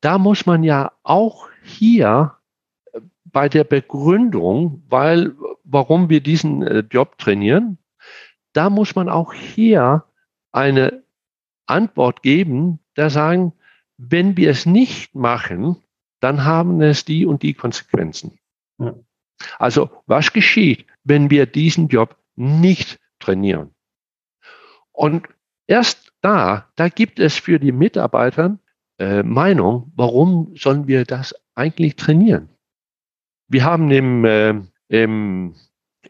da 0.00 0.18
muss 0.18 0.46
man 0.46 0.62
ja 0.62 0.92
auch 1.02 1.48
hier 1.62 2.36
äh, 2.92 3.00
bei 3.24 3.48
der 3.48 3.64
Begründung, 3.64 4.82
weil, 4.88 5.34
warum 5.64 6.08
wir 6.08 6.20
diesen 6.20 6.62
äh, 6.62 6.84
Job 6.90 7.18
trainieren, 7.18 7.78
da 8.52 8.70
muss 8.70 8.94
man 8.94 9.08
auch 9.08 9.32
hier 9.32 10.04
eine 10.52 11.02
Antwort 11.66 12.22
geben, 12.22 12.80
da 12.94 13.10
sagen, 13.10 13.52
wenn 13.98 14.36
wir 14.36 14.50
es 14.50 14.64
nicht 14.64 15.14
machen, 15.14 15.76
dann 16.20 16.44
haben 16.44 16.80
es 16.80 17.04
die 17.04 17.26
und 17.26 17.42
die 17.42 17.54
Konsequenzen. 17.54 18.38
Ja. 18.78 18.94
Also 19.58 19.90
was 20.06 20.32
geschieht, 20.32 20.86
wenn 21.04 21.30
wir 21.30 21.46
diesen 21.46 21.88
Job 21.88 22.16
nicht 22.34 22.98
trainieren? 23.20 23.74
Und 24.92 25.28
erst 25.66 26.12
da, 26.22 26.68
da 26.74 26.88
gibt 26.88 27.20
es 27.20 27.38
für 27.38 27.60
die 27.60 27.72
Mitarbeiter 27.72 28.58
äh, 28.98 29.22
Meinung, 29.22 29.92
warum 29.96 30.54
sollen 30.56 30.86
wir 30.86 31.04
das 31.04 31.34
eigentlich 31.54 31.96
trainieren? 31.96 32.48
Wir 33.48 33.64
haben 33.64 33.90
im, 33.90 34.24
äh, 34.24 34.54
im, 34.88 35.54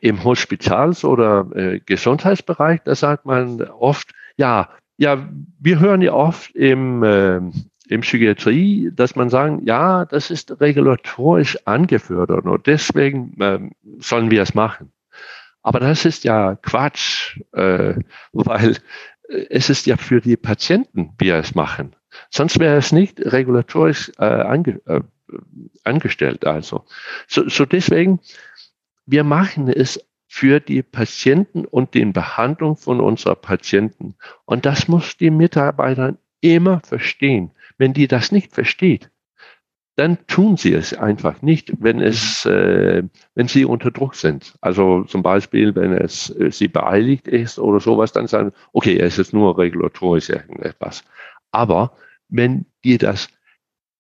im 0.01 0.25
Hospitals- 0.25 1.05
oder 1.05 1.51
äh, 1.55 1.81
Gesundheitsbereich, 1.81 2.81
da 2.85 2.95
sagt 2.95 3.27
man 3.27 3.61
oft, 3.63 4.13
ja, 4.37 4.71
ja, 4.97 5.29
wir 5.61 5.79
hören 5.79 6.03
ja 6.03 6.13
oft 6.13 6.55
im, 6.57 7.03
äh, 7.03 7.41
in 7.89 8.01
Psychiatrie, 8.01 8.91
dass 8.93 9.17
man 9.17 9.31
sagen, 9.31 9.65
ja, 9.65 10.05
das 10.05 10.31
ist 10.31 10.61
regulatorisch 10.61 11.57
angefördert 11.67 12.45
und 12.45 12.67
deswegen 12.67 13.35
ähm, 13.41 13.73
sollen 13.99 14.31
wir 14.31 14.43
es 14.43 14.55
machen. 14.55 14.93
Aber 15.63 15.81
das 15.81 16.05
ist 16.05 16.25
ja 16.25 16.57
Quatsch, 16.57 17.41
äh, 17.53 17.95
weil 18.33 18.77
äh, 19.29 19.47
es 19.51 19.71
ist 19.71 19.87
ja 19.87 19.97
für 19.97 20.21
die 20.21 20.37
Patienten, 20.37 21.15
wir 21.19 21.37
es 21.37 21.55
machen. 21.55 21.95
Sonst 22.31 22.59
wäre 22.59 22.77
es 22.77 22.93
nicht 22.93 23.21
regulatorisch 23.21 24.13
äh, 24.19 24.25
ange, 24.25 24.81
äh, 24.87 25.01
angestellt. 25.85 26.47
Also 26.47 26.85
so, 27.27 27.49
so 27.49 27.65
deswegen, 27.65 28.21
wir 29.07 29.25
machen 29.25 29.69
es 29.69 30.01
für 30.27 30.61
die 30.61 30.83
Patienten 30.83 31.65
und 31.65 31.95
den 31.95 32.13
Behandlung 32.13 32.77
von 32.77 33.01
unserer 33.01 33.35
Patienten. 33.35 34.15
Und 34.45 34.67
das 34.67 34.87
muss 34.87 35.17
die 35.17 35.31
Mitarbeiter 35.31 36.17
immer 36.41 36.81
verstehen. 36.81 37.51
Wenn 37.79 37.95
die 37.95 38.09
das 38.09 38.31
nicht 38.31 38.53
versteht, 38.53 39.11
dann 39.97 40.19
tun 40.29 40.57
sie 40.57 40.75
es 40.75 40.95
einfach 40.95 41.43
nicht, 41.43 41.73
wenn 41.81 42.01
es, 42.01 42.45
äh, 42.47 43.03
wenn 43.35 43.49
sie 43.49 43.65
unter 43.65 43.91
Druck 43.91 44.15
sind. 44.15 44.55
Also 44.61 45.03
zum 45.03 45.25
Beispiel, 45.25 45.75
wenn 45.75 45.93
es 45.93 46.31
äh, 46.39 46.53
sie 46.53 46.69
beeiligt 46.69 47.27
ist 47.27 47.59
oder 47.59 47.81
sowas, 47.81 48.13
dann 48.13 48.29
sagen, 48.29 48.53
okay, 48.73 48.97
es 48.97 49.19
ist 49.19 49.33
nur 49.33 49.59
regulatorisch 49.59 50.29
irgendetwas. 50.29 51.03
Aber 51.51 51.93
wenn 52.29 52.67
die 52.85 52.99
das 52.99 53.29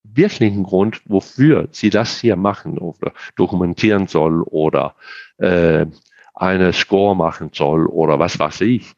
wirklichen 0.04 0.62
Grund, 0.62 1.02
wofür 1.06 1.68
sie 1.70 1.90
das 1.90 2.20
hier 2.20 2.36
machen 2.36 2.78
oder 2.78 3.12
dokumentieren 3.36 4.06
soll 4.06 4.42
oder 4.42 4.94
äh, 5.38 5.86
eine 6.34 6.72
Score 6.72 7.16
machen 7.16 7.50
soll 7.52 7.86
oder 7.86 8.18
was 8.18 8.38
weiß 8.38 8.62
ich, 8.62 8.92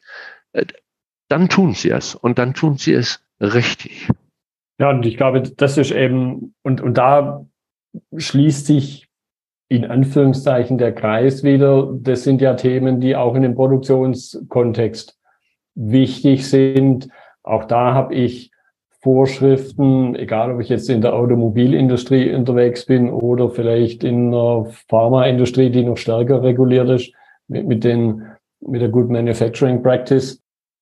äh, 0.53 0.67
dann 1.29 1.49
tun 1.49 1.75
sie 1.75 1.91
es 1.91 2.15
und 2.15 2.39
dann 2.39 2.55
tun 2.55 2.77
sie 2.77 2.93
es 2.93 3.25
richtig. 3.41 4.09
Ja, 4.79 4.91
und 4.91 5.05
ich 5.07 5.17
glaube, 5.17 5.43
das 5.43 5.79
ist 5.79 5.91
eben, 5.91 6.55
und, 6.63 6.81
und 6.81 6.95
da 6.95 7.47
schließt 8.17 8.67
sich 8.67 9.09
in 9.69 9.85
Anführungszeichen 9.85 10.79
der 10.79 10.95
Kreis 10.95 11.45
wieder. 11.45 11.93
Das 12.01 12.25
sind 12.25 12.41
ja 12.41 12.55
Themen, 12.55 13.01
die 13.01 13.15
auch 13.15 13.35
in 13.35 13.43
dem 13.43 13.55
Produktionskontext 13.55 15.19
wichtig 15.75 16.49
sind. 16.49 17.09
Auch 17.51 17.65
da 17.65 17.95
habe 17.95 18.15
ich 18.15 18.53
Vorschriften, 19.03 20.15
egal 20.15 20.55
ob 20.55 20.61
ich 20.61 20.69
jetzt 20.69 20.89
in 20.89 21.01
der 21.01 21.15
Automobilindustrie 21.15 22.33
unterwegs 22.33 22.87
bin 22.87 23.11
oder 23.11 23.51
vielleicht 23.51 24.05
in 24.05 24.31
der 24.31 24.67
Pharmaindustrie, 24.89 25.71
die 25.71 25.83
noch 25.83 25.97
stärker 25.97 26.45
reguliert 26.45 26.89
ist, 26.91 27.13
mit, 27.49 27.67
mit, 27.67 27.83
den, 27.83 28.23
mit 28.61 28.83
der 28.83 28.89
Good 28.89 29.09
Manufacturing 29.09 29.83
Practice. 29.83 30.41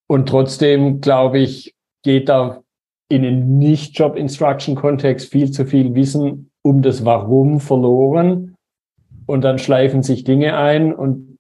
Und 0.08 0.28
trotzdem, 0.28 1.00
glaube 1.00 1.38
ich, 1.38 1.74
geht 2.02 2.28
da 2.28 2.60
in 3.08 3.22
den 3.22 3.56
Nicht-Job-Instruction-Kontext 3.58 5.30
viel 5.30 5.50
zu 5.50 5.64
viel 5.64 5.94
Wissen 5.94 6.50
um 6.62 6.82
das 6.82 7.06
Warum 7.06 7.60
verloren. 7.60 8.56
Und 9.24 9.42
dann 9.42 9.58
schleifen 9.58 10.02
sich 10.02 10.24
Dinge 10.24 10.58
ein 10.58 10.94
und 10.94 11.37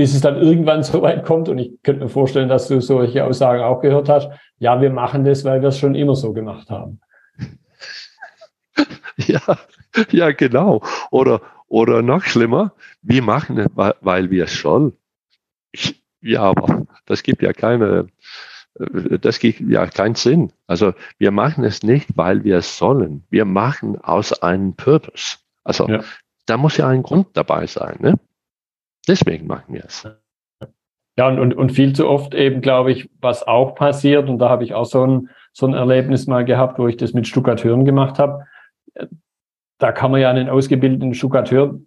bis 0.00 0.14
es 0.14 0.22
dann 0.22 0.40
irgendwann 0.40 0.82
so 0.90 1.02
weit 1.02 1.26
kommt, 1.26 1.50
und 1.50 1.58
ich 1.58 1.74
könnte 1.82 2.04
mir 2.04 2.08
vorstellen, 2.08 2.48
dass 2.48 2.68
du 2.68 2.80
solche 2.80 3.22
Aussagen 3.22 3.62
auch 3.62 3.82
gehört 3.82 4.08
hast, 4.08 4.30
ja, 4.58 4.80
wir 4.80 4.88
machen 4.88 5.26
das, 5.26 5.44
weil 5.44 5.60
wir 5.60 5.68
es 5.68 5.78
schon 5.78 5.94
immer 5.94 6.16
so 6.16 6.32
gemacht 6.32 6.70
haben. 6.70 7.00
Ja, 9.16 9.58
ja, 10.10 10.32
genau. 10.32 10.80
Oder, 11.10 11.42
oder 11.68 12.00
noch 12.00 12.22
schlimmer, 12.22 12.72
wir 13.02 13.22
machen 13.22 13.58
es, 13.58 13.66
weil 13.74 14.30
wir 14.30 14.44
es 14.44 14.58
sollen. 14.58 14.94
Ja, 16.22 16.44
aber 16.44 16.86
das 17.04 17.22
gibt 17.22 17.42
ja 17.42 17.52
keine, 17.52 18.06
das 19.20 19.38
gibt 19.38 19.60
ja 19.60 19.86
keinen 19.88 20.14
Sinn. 20.14 20.52
Also 20.66 20.94
wir 21.18 21.32
machen 21.32 21.64
es 21.64 21.82
nicht, 21.82 22.16
weil 22.16 22.44
wir 22.44 22.56
es 22.56 22.78
sollen. 22.78 23.24
Wir 23.28 23.44
machen 23.44 24.00
aus 24.00 24.32
einem 24.42 24.74
Purpose. 24.74 25.36
Also 25.62 25.86
ja. 25.86 26.02
da 26.46 26.56
muss 26.56 26.78
ja 26.78 26.88
ein 26.88 27.02
Grund 27.02 27.26
dabei 27.34 27.66
sein. 27.66 27.98
Ne? 28.00 28.14
Deswegen 29.08 29.46
machen 29.46 29.74
wir 29.74 29.84
es. 29.84 30.08
Ja, 31.18 31.28
und, 31.28 31.38
und, 31.38 31.54
und 31.54 31.72
viel 31.72 31.92
zu 31.92 32.08
oft 32.08 32.34
eben, 32.34 32.60
glaube 32.60 32.92
ich, 32.92 33.10
was 33.20 33.46
auch 33.46 33.74
passiert, 33.74 34.28
und 34.28 34.38
da 34.38 34.48
habe 34.48 34.64
ich 34.64 34.74
auch 34.74 34.84
so 34.84 35.06
ein, 35.06 35.28
so 35.52 35.66
ein 35.66 35.74
Erlebnis 35.74 36.26
mal 36.26 36.44
gehabt, 36.44 36.78
wo 36.78 36.86
ich 36.86 36.96
das 36.96 37.12
mit 37.12 37.26
Stuckateuren 37.26 37.84
gemacht 37.84 38.18
habe. 38.18 38.46
Da 39.78 39.92
kann 39.92 40.10
man 40.10 40.20
ja 40.20 40.30
einen 40.30 40.48
ausgebildeten 40.48 41.14
Stuckateur, 41.14 41.78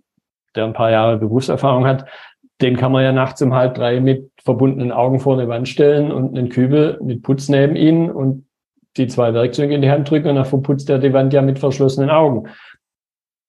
der 0.55 0.65
ein 0.65 0.73
paar 0.73 0.91
Jahre 0.91 1.17
Berufserfahrung 1.17 1.85
hat, 1.85 2.05
den 2.61 2.77
kann 2.77 2.91
man 2.91 3.03
ja 3.03 3.11
nachts 3.11 3.41
um 3.41 3.53
halb 3.53 3.75
drei 3.75 3.99
mit 3.99 4.31
verbundenen 4.41 4.91
Augen 4.91 5.19
vor 5.19 5.33
eine 5.33 5.47
Wand 5.47 5.67
stellen 5.67 6.11
und 6.11 6.37
einen 6.37 6.49
Kübel 6.49 6.99
mit 7.01 7.21
Putz 7.21 7.49
neben 7.49 7.75
ihn 7.75 8.09
und 8.09 8.45
die 8.95 9.07
zwei 9.07 9.33
Werkzeuge 9.33 9.73
in 9.73 9.81
die 9.81 9.89
Hand 9.89 10.09
drücken 10.09 10.29
und 10.29 10.35
dann 10.35 10.45
verputzt 10.45 10.89
er 10.89 10.99
die 10.99 11.13
Wand 11.13 11.33
ja 11.33 11.41
mit 11.41 11.59
verschlossenen 11.59 12.09
Augen. 12.09 12.47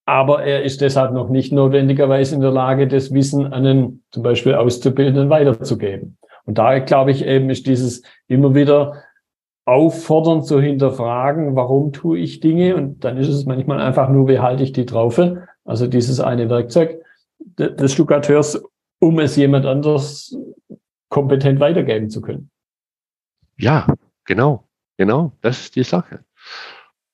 Aber 0.05 0.43
er 0.43 0.63
ist 0.63 0.81
deshalb 0.81 1.13
noch 1.13 1.29
nicht 1.29 1.51
notwendigerweise 1.51 2.35
in 2.35 2.41
der 2.41 2.51
Lage, 2.51 2.87
das 2.87 3.11
Wissen 3.11 3.45
an 3.45 3.65
einen 3.65 4.03
zum 4.11 4.21
Beispiel 4.23 4.53
Auszubildenden 4.53 5.29
weiterzugeben. 5.29 6.17
Und 6.45 6.59
da 6.59 6.77
glaube 6.79 7.11
ich 7.11 7.25
eben, 7.25 7.49
ist 7.49 7.65
dieses 7.65 8.03
immer 8.27 8.53
wieder 8.53 9.03
auffordern 9.65 10.43
zu 10.43 10.61
hinterfragen, 10.61 11.55
warum 11.55 11.91
tue 11.91 12.19
ich 12.19 12.39
Dinge? 12.39 12.75
Und 12.75 13.03
dann 13.03 13.17
ist 13.17 13.29
es 13.29 13.45
manchmal 13.45 13.81
einfach 13.81 14.09
nur, 14.09 14.27
wie 14.27 14.39
halte 14.39 14.63
ich 14.63 14.71
die 14.71 14.85
Traufe? 14.85 15.47
Also 15.63 15.87
dieses 15.87 16.19
eine 16.19 16.49
Werkzeug 16.49 17.03
des 17.57 17.91
Stuckateurs, 17.91 18.63
um 18.99 19.19
es 19.19 19.35
jemand 19.35 19.65
anders 19.65 20.37
kompetent 21.09 21.59
weitergeben 21.59 22.11
zu 22.11 22.21
können. 22.21 22.51
Ja, 23.57 23.87
genau, 24.25 24.67
genau, 24.97 25.31
das 25.41 25.61
ist 25.61 25.75
die 25.75 25.83
Sache. 25.83 26.23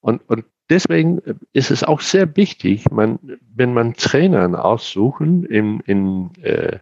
Und, 0.02 0.28
und 0.30 0.46
deswegen 0.72 1.22
ist 1.54 1.70
es 1.70 1.84
auch 1.84 2.02
sehr 2.02 2.36
wichtig, 2.38 2.90
man, 2.90 3.20
wenn 3.54 3.74
man 3.74 3.94
Trainern 3.94 4.56
aussuchen 4.56 5.46
in, 5.46 5.82
in, 5.82 6.32
äh, 6.42 6.80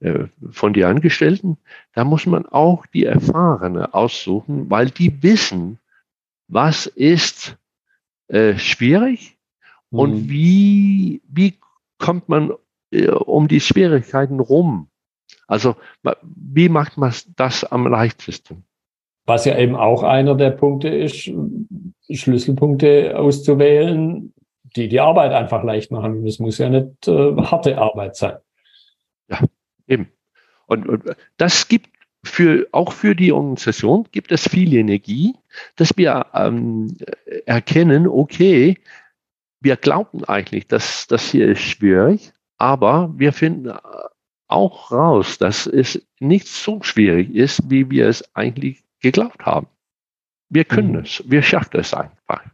äh, 0.00 0.28
von 0.50 0.72
den 0.72 0.84
Angestellten, 0.84 1.58
da 1.92 2.04
muss 2.04 2.24
man 2.26 2.46
auch 2.46 2.86
die 2.86 3.04
Erfahrene 3.04 3.92
aussuchen, 3.92 4.70
weil 4.70 4.90
die 4.90 5.22
wissen, 5.22 5.78
was 6.46 6.86
ist 6.86 7.58
äh, 8.28 8.56
schwierig 8.56 9.36
mhm. 9.90 9.98
und 9.98 10.28
wie, 10.30 11.20
wie 11.28 11.58
kommt 11.98 12.28
man 12.28 12.52
äh, 12.92 13.08
um 13.08 13.48
die 13.48 13.60
Schwierigkeiten 13.60 14.38
rum. 14.38 14.88
Also 15.48 15.76
wie 16.22 16.68
macht 16.68 16.96
man 16.96 17.12
das 17.36 17.64
am 17.64 17.86
leichtesten? 17.86 18.64
Was 19.28 19.44
ja 19.44 19.58
eben 19.58 19.76
auch 19.76 20.02
einer 20.04 20.34
der 20.36 20.52
Punkte 20.52 20.88
ist, 20.88 21.30
Schlüsselpunkte 22.10 23.18
auszuwählen, 23.18 24.32
die 24.74 24.88
die 24.88 25.00
Arbeit 25.00 25.32
einfach 25.32 25.62
leicht 25.62 25.90
machen. 25.90 26.26
Es 26.26 26.38
muss 26.38 26.56
ja 26.56 26.70
nicht 26.70 27.06
äh, 27.06 27.36
harte 27.36 27.76
Arbeit 27.76 28.16
sein. 28.16 28.38
Ja, 29.28 29.40
eben. 29.86 30.08
Und, 30.66 30.88
und 30.88 31.04
das 31.36 31.68
gibt 31.68 31.90
für, 32.24 32.68
auch 32.72 32.90
für 32.92 33.14
die 33.14 33.30
Organisation 33.30 34.06
gibt 34.12 34.32
es 34.32 34.48
viel 34.48 34.72
Energie, 34.72 35.34
dass 35.76 35.94
wir 35.98 36.24
ähm, 36.32 36.96
erkennen, 37.44 38.08
okay, 38.08 38.78
wir 39.60 39.76
glauben 39.76 40.24
eigentlich, 40.24 40.68
dass 40.68 41.06
das 41.06 41.30
hier 41.30 41.48
ist 41.48 41.60
schwierig, 41.60 42.32
aber 42.56 43.12
wir 43.14 43.34
finden 43.34 43.74
auch 44.46 44.90
raus, 44.90 45.36
dass 45.36 45.66
es 45.66 46.02
nicht 46.18 46.48
so 46.48 46.82
schwierig 46.82 47.34
ist, 47.34 47.70
wie 47.70 47.90
wir 47.90 48.08
es 48.08 48.34
eigentlich 48.34 48.87
geglaubt 49.00 49.44
haben. 49.44 49.68
Wir 50.50 50.64
können 50.64 50.92
mhm. 50.92 51.00
es, 51.00 51.22
wir 51.26 51.42
schaffen 51.42 51.80
es 51.80 51.94
einfach. 51.94 52.44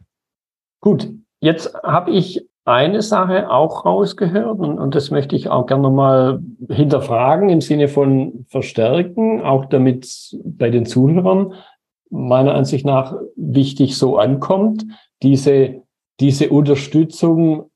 Gut, 0.81 1.11
jetzt 1.41 1.75
habe 1.83 2.11
ich 2.11 2.47
eine 2.65 3.03
Sache 3.03 3.51
auch 3.51 3.85
rausgehört 3.85 4.59
und, 4.59 4.79
und 4.79 4.95
das 4.95 5.11
möchte 5.11 5.37
ich 5.37 5.49
auch 5.51 5.67
gerne 5.67 5.91
mal 5.91 6.43
hinterfragen 6.69 7.51
im 7.51 7.61
Sinne 7.61 7.89
von 7.89 8.47
verstärken, 8.49 9.43
auch 9.43 9.67
damit 9.67 10.35
bei 10.43 10.71
den 10.71 10.87
Zuhörern 10.87 11.53
meiner 12.11 12.55
Ansicht 12.55 12.87
nach 12.87 13.15
wichtig 13.37 13.99
so 13.99 14.19
ankommt, 14.19 14.87
diese, 15.23 15.83
diese 16.21 16.49
Unterstützung 16.51 17.71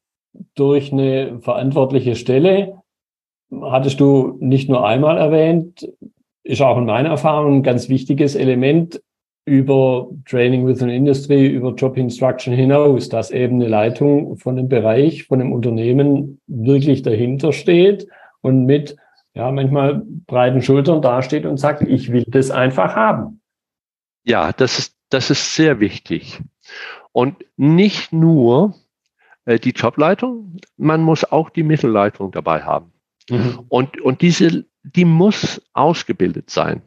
durch 0.54 0.92
eine 0.92 1.40
verantwortliche 1.40 2.14
Stelle, 2.14 2.82
hattest 3.62 4.00
du 4.00 4.36
nicht 4.40 4.68
nur 4.68 4.86
einmal 4.86 5.18
erwähnt, 5.18 5.88
ist 6.44 6.62
auch 6.62 6.78
in 6.78 6.86
meiner 6.86 7.10
Erfahrung 7.10 7.56
ein 7.56 7.62
ganz 7.62 7.88
wichtiges 7.88 8.34
Element 8.34 9.00
über 9.44 10.08
Training 10.26 10.66
within 10.66 10.90
Industry, 10.90 11.46
über 11.46 11.72
Job 11.74 11.96
Instruction 11.96 12.52
hinaus, 12.52 13.08
dass 13.08 13.30
eben 13.30 13.56
eine 13.56 13.68
Leitung 13.68 14.36
von 14.36 14.56
dem 14.56 14.68
Bereich, 14.68 15.24
von 15.24 15.38
dem 15.38 15.52
Unternehmen 15.52 16.40
wirklich 16.46 17.02
dahinter 17.02 17.52
steht 17.52 18.06
und 18.42 18.66
mit 18.66 18.96
ja 19.34 19.50
manchmal 19.50 20.02
breiten 20.26 20.60
Schultern 20.60 21.00
dasteht 21.00 21.46
und 21.46 21.56
sagt, 21.56 21.82
ich 21.82 22.12
will 22.12 22.24
das 22.26 22.50
einfach 22.50 22.94
haben. 22.94 23.40
Ja, 24.24 24.52
das 24.52 24.78
ist, 24.78 24.96
das 25.08 25.30
ist 25.30 25.54
sehr 25.54 25.80
wichtig. 25.80 26.40
Und 27.12 27.36
nicht 27.56 28.12
nur 28.12 28.74
äh, 29.46 29.58
die 29.58 29.70
Jobleitung, 29.70 30.58
man 30.76 31.02
muss 31.02 31.24
auch 31.24 31.48
die 31.50 31.62
Mittelleitung 31.62 32.32
dabei 32.32 32.62
haben. 32.62 32.92
Mhm. 33.30 33.60
Und, 33.68 34.00
und 34.00 34.20
diese, 34.20 34.66
die 34.96 35.04
muss 35.04 35.60
ausgebildet 35.72 36.50
sein. 36.50 36.82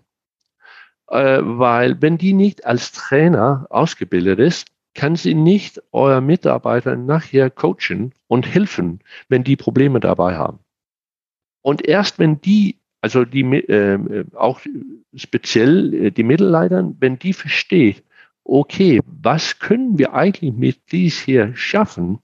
Äh, 1.08 1.40
weil 1.42 2.02
wenn 2.02 2.18
die 2.18 2.34
nicht 2.34 2.66
als 2.66 2.92
Trainer 2.92 3.68
ausgebildet 3.70 4.40
ist, 4.40 4.68
kann 4.94 5.16
sie 5.16 5.34
nicht 5.34 5.82
euer 5.92 6.22
Mitarbeiter 6.22 6.96
nachher 6.96 7.50
coachen 7.50 8.14
und 8.28 8.46
helfen, 8.46 9.00
wenn 9.30 9.44
die 9.44 9.56
Probleme 9.56 10.00
dabei 10.00 10.36
haben. 10.36 10.60
Und 11.62 11.88
erst 11.88 12.20
wenn 12.20 12.42
die, 12.42 12.78
also 13.02 13.24
die 13.24 13.42
äh, 13.42 14.26
auch 14.34 14.60
speziell 15.16 15.94
äh, 15.94 16.12
die 16.12 16.24
Mittelleiter, 16.24 16.92
wenn 17.00 17.20
die 17.20 17.34
versteht, 17.34 18.04
okay, 18.44 19.02
was 19.06 19.60
können 19.60 19.98
wir 19.98 20.14
eigentlich 20.14 20.54
mit 20.54 20.92
dies 20.92 21.20
hier 21.20 21.56
schaffen, 21.56 22.20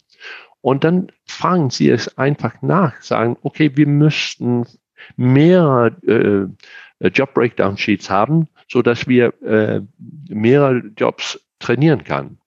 Und 0.61 0.83
dann 0.83 1.11
fragen 1.25 1.69
sie 1.69 1.89
es 1.89 2.17
einfach 2.17 2.61
nach, 2.61 3.01
sagen, 3.01 3.37
okay, 3.41 3.71
wir 3.77 3.87
müssten 3.87 4.65
mehr 5.15 5.95
äh, 6.05 6.45
Job 7.09 7.33
Breakdown 7.33 7.77
Sheets 7.77 8.09
haben, 8.09 8.47
so 8.67 8.81
dass 8.81 9.07
wir 9.07 9.33
äh, 9.41 9.81
mehrere 10.29 10.91
Jobs 10.97 11.39
trainieren 11.59 12.03
kann. 12.03 12.37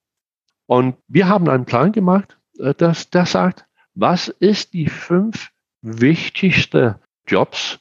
Und 0.66 0.96
wir 1.08 1.28
haben 1.28 1.48
einen 1.48 1.64
Plan 1.64 1.92
gemacht, 1.92 2.38
äh, 2.58 2.74
dass 2.74 3.10
das 3.10 3.32
sagt, 3.32 3.64
was 3.94 4.28
ist 4.28 4.72
die 4.72 4.88
fünf 4.88 5.50
wichtigste 5.82 7.00
Jobs, 7.26 7.80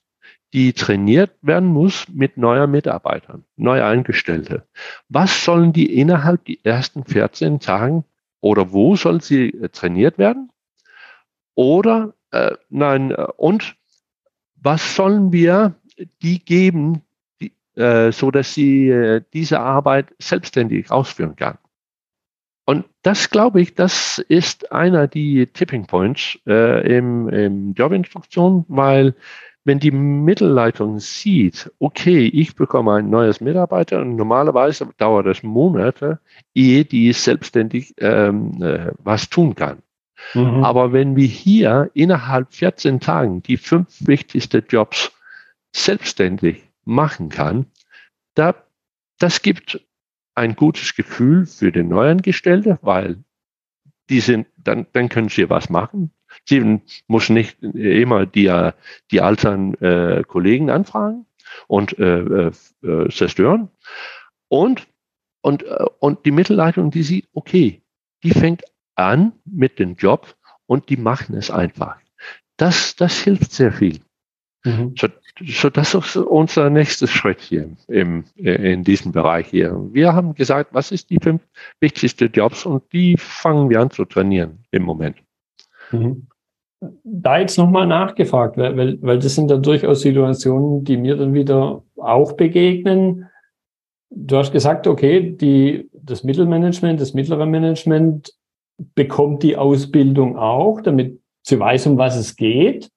die 0.53 0.73
trainiert 0.73 1.32
werden 1.41 1.69
muss 1.69 2.08
mit 2.10 2.38
neuer 2.38 2.65
Mitarbeitern, 2.65 3.45
neu 3.55 3.84
Eingestellte. 3.84 4.67
Was 5.08 5.43
sollen 5.45 5.73
die 5.73 5.99
innerhalb 5.99 6.43
die 6.45 6.63
ersten 6.65 7.05
14 7.05 7.60
Tagen 7.60 8.03
oder 8.41 8.71
wo 8.71 8.95
soll 8.95 9.21
sie 9.21 9.49
äh, 9.49 9.69
trainiert 9.69 10.17
werden? 10.17 10.51
Oder 11.55 12.13
äh, 12.32 12.55
nein, 12.69 13.12
äh, 13.12 13.27
und 13.38 13.75
was 14.61 14.95
sollen 14.95 15.31
wir 15.31 15.75
die 16.21 16.43
geben, 16.43 17.01
die, 17.41 17.53
äh, 17.75 18.11
so 18.11 18.31
dass 18.31 18.53
sie 18.53 18.89
äh, 18.89 19.21
diese 19.33 19.59
Arbeit 19.59 20.13
selbstständig 20.19 20.91
ausführen 20.91 21.35
kann? 21.35 21.57
Und 22.65 22.85
das 23.01 23.31
glaube 23.31 23.61
ich, 23.61 23.73
das 23.73 24.19
ist 24.19 24.71
einer 24.71 25.07
die 25.07 25.47
Tipping 25.47 25.87
Points 25.87 26.37
äh, 26.45 26.97
im, 26.97 27.27
im 27.29 27.73
Jobinstruktion, 27.73 28.63
weil 28.67 29.15
wenn 29.65 29.79
die 29.79 29.91
Mittelleitung 29.91 30.99
sieht, 30.99 31.71
okay, 31.79 32.27
ich 32.27 32.55
bekomme 32.55 32.93
ein 32.93 33.09
neues 33.09 33.41
Mitarbeiter 33.41 34.01
und 34.01 34.15
normalerweise 34.15 34.87
dauert 34.97 35.27
es 35.27 35.43
Monate, 35.43 36.19
ehe 36.53 36.85
die 36.85 37.11
selbstständig 37.13 37.95
ähm, 37.97 38.61
äh, 38.61 38.91
was 38.99 39.29
tun 39.29 39.55
kann. 39.55 39.79
Mhm. 40.34 40.63
Aber 40.63 40.93
wenn 40.93 41.15
wir 41.15 41.27
hier 41.27 41.91
innerhalb 41.93 42.53
14 42.53 42.99
Tagen 42.99 43.41
die 43.43 43.58
fünf 43.58 43.88
wichtigsten 43.99 44.63
Jobs 44.67 45.12
selbstständig 45.75 46.63
machen 46.86 47.29
kann, 47.29 47.65
da, 48.36 48.55
das 49.17 49.41
gibt 49.41 49.86
ein 50.36 50.55
gutes 50.55 50.95
Gefühl 50.95 51.45
für 51.45 51.71
den 51.71 51.89
Neuangestellte, 51.89 52.79
weil 52.82 53.23
die 54.10 54.21
sind, 54.21 54.47
dann, 54.58 54.88
dann 54.93 55.10
können 55.10 55.29
sie 55.29 55.49
was 55.49 55.69
machen. 55.69 56.12
Sie 56.45 56.82
muss 57.08 57.29
nicht 57.29 57.62
immer 57.62 58.25
die, 58.25 58.71
die 59.12 59.21
alten 59.21 59.73
äh, 59.82 60.23
Kollegen 60.27 60.69
anfragen 60.69 61.25
und 61.67 61.97
äh, 61.99 62.19
äh, 62.19 62.51
äh, 62.84 63.10
zerstören. 63.10 63.69
Und, 64.47 64.88
und, 65.41 65.63
äh, 65.63 65.86
und 65.99 66.25
die 66.25 66.32
Mittelleitung, 66.32 66.91
die 66.91 67.03
sieht, 67.03 67.27
okay, 67.34 67.82
die 68.23 68.32
fängt 68.32 68.63
an 68.99 69.33
mit 69.45 69.79
dem 69.79 69.95
Job 69.95 70.35
und 70.67 70.89
die 70.89 70.97
machen 70.97 71.35
es 71.35 71.49
einfach. 71.49 71.97
Das, 72.57 72.95
das 72.95 73.19
hilft 73.19 73.51
sehr 73.51 73.71
viel. 73.71 73.99
Mhm. 74.65 74.93
So, 74.97 75.07
so, 75.45 75.69
das 75.69 75.93
ist 75.93 76.17
unser 76.17 76.69
nächster 76.69 77.07
Schritt 77.07 77.39
hier 77.39 77.69
im, 77.88 78.25
in 78.35 78.83
diesem 78.83 79.13
Bereich 79.13 79.47
hier. 79.47 79.73
Wir 79.93 80.13
haben 80.13 80.35
gesagt, 80.35 80.73
was 80.73 80.91
ist 80.91 81.09
die 81.09 81.19
fünf 81.21 81.41
wichtigsten 81.79 82.29
Jobs 82.31 82.65
und 82.65 82.83
die 82.91 83.15
fangen 83.17 83.69
wir 83.69 83.79
an 83.79 83.89
zu 83.89 84.03
trainieren 84.03 84.59
im 84.71 84.83
Moment. 84.83 85.15
Mhm. 85.91 86.27
Da 87.03 87.39
jetzt 87.39 87.57
nochmal 87.57 87.88
nachgefragt, 87.88 88.57
weil, 88.57 89.01
weil 89.01 89.19
das 89.19 89.35
sind 89.35 89.49
dann 89.49 89.63
durchaus 89.63 90.01
Situationen, 90.01 90.83
die 90.83 90.97
mir 90.97 91.15
dann 91.15 91.33
wieder 91.33 91.83
auch 91.97 92.33
begegnen. 92.33 93.27
Du 94.09 94.38
hast 94.38 94.51
gesagt, 94.51 94.88
okay, 94.88 95.35
die, 95.35 95.89
das 95.93 96.23
Mittelmanagement, 96.23 96.99
das 96.99 97.13
mittlere 97.13 97.45
Management 97.45 98.33
bekommt 98.95 99.43
die 99.43 99.57
Ausbildung 99.57 100.37
auch, 100.37 100.81
damit 100.81 101.21
sie 101.43 101.59
weiß, 101.59 101.87
um 101.87 101.97
was 101.97 102.15
es 102.15 102.35
geht. 102.35 102.89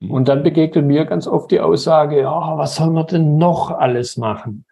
Mhm. 0.00 0.10
Und 0.10 0.28
dann 0.28 0.42
begegnet 0.42 0.86
mir 0.86 1.04
ganz 1.04 1.26
oft 1.26 1.50
die 1.50 1.60
Aussage, 1.60 2.20
ja, 2.20 2.58
was 2.58 2.76
soll 2.76 2.90
man 2.90 3.06
denn 3.06 3.38
noch 3.38 3.70
alles 3.70 4.16
machen? 4.16 4.64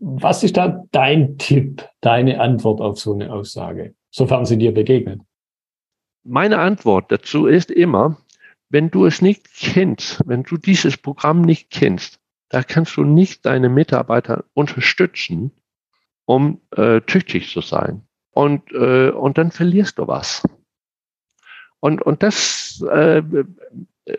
Was 0.00 0.42
ist 0.42 0.56
da 0.56 0.84
dein 0.90 1.38
Tipp, 1.38 1.88
deine 2.00 2.40
Antwort 2.40 2.80
auf 2.80 2.98
so 2.98 3.14
eine 3.14 3.32
Aussage, 3.32 3.94
sofern 4.10 4.44
sie 4.44 4.58
dir 4.58 4.74
begegnet? 4.74 5.20
Meine 6.24 6.58
Antwort 6.58 7.12
dazu 7.12 7.46
ist 7.46 7.70
immer, 7.70 8.16
wenn 8.68 8.90
du 8.90 9.06
es 9.06 9.22
nicht 9.22 9.48
kennst, 9.54 10.22
wenn 10.26 10.42
du 10.42 10.56
dieses 10.56 10.96
Programm 10.96 11.42
nicht 11.42 11.70
kennst, 11.70 12.20
da 12.48 12.62
kannst 12.62 12.96
du 12.96 13.04
nicht 13.04 13.46
deine 13.46 13.68
Mitarbeiter 13.68 14.44
unterstützen, 14.54 15.52
um 16.24 16.60
äh, 16.76 17.00
tüchtig 17.00 17.50
zu 17.50 17.60
sein. 17.60 18.02
Und, 18.32 18.72
äh, 18.72 19.10
und 19.10 19.38
dann 19.38 19.50
verlierst 19.50 19.98
du 19.98 20.06
was. 20.06 20.42
Und, 21.80 22.02
und 22.02 22.22
das, 22.22 22.84
äh, 22.90 23.22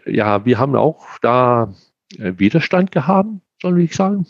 ja, 0.06 0.45
wir 0.45 0.58
haben 0.58 0.76
auch 0.76 1.19
da 1.21 1.74
äh, 2.17 2.34
Widerstand 2.38 2.91
gehabt, 2.91 3.30
soll 3.62 3.82
ich 3.82 3.95
sagen. 3.95 4.26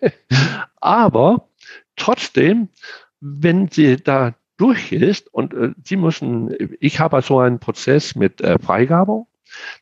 Aber 0.80 1.48
trotzdem, 1.96 2.68
wenn 3.20 3.68
sie 3.68 3.96
da 3.96 4.34
durch 4.56 4.92
ist 4.92 5.32
und 5.32 5.54
äh, 5.54 5.72
Sie 5.84 5.96
müssen, 5.96 6.54
ich 6.80 7.00
habe 7.00 7.22
so 7.22 7.38
einen 7.38 7.60
Prozess 7.60 8.14
mit 8.14 8.40
äh, 8.40 8.58
Freigabe. 8.58 9.24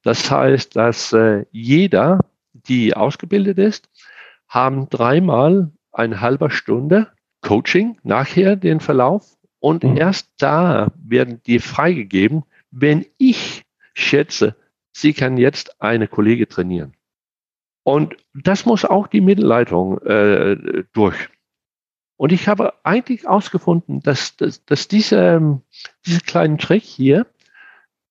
Das 0.05 0.31
heißt, 0.31 0.77
dass 0.77 1.13
äh, 1.13 1.47
jeder, 1.51 2.21
die 2.53 2.95
ausgebildet 2.95 3.59
ist, 3.59 3.89
haben 4.49 4.89
dreimal 4.91 5.73
eine 5.93 6.21
halbe 6.21 6.51
Stunde 6.51 7.09
Coaching 7.47 7.97
nachher 8.03 8.57
den 8.57 8.81
Verlauf 8.81 9.37
und 9.61 9.85
mhm. 9.85 9.97
erst 9.97 10.31
da 10.39 10.93
werden 10.97 11.41
die 11.47 11.61
freigegeben, 11.61 12.43
wenn 12.73 13.07
ich 13.19 13.63
schätze, 13.95 14.57
sie 14.93 15.13
kann 15.13 15.37
jetzt 15.37 15.81
eine 15.81 16.09
Kollege 16.09 16.49
trainieren. 16.49 16.95
Und 17.85 18.17
das 18.35 18.67
muss 18.67 18.85
auch 18.85 19.07
die 19.07 19.21
Mittelleitung 19.21 19.99
äh, 20.03 20.85
durch. 20.93 21.29
Und 22.17 22.33
ich 22.33 22.49
habe 22.49 22.75
eigentlich 22.83 23.29
ausgefunden, 23.29 24.01
dass, 24.01 24.37
dass, 24.37 24.65
dass 24.65 24.89
diese, 24.89 25.61
diese 26.05 26.21
kleinen 26.23 26.59
Trick 26.59 26.83
hier, 26.83 27.27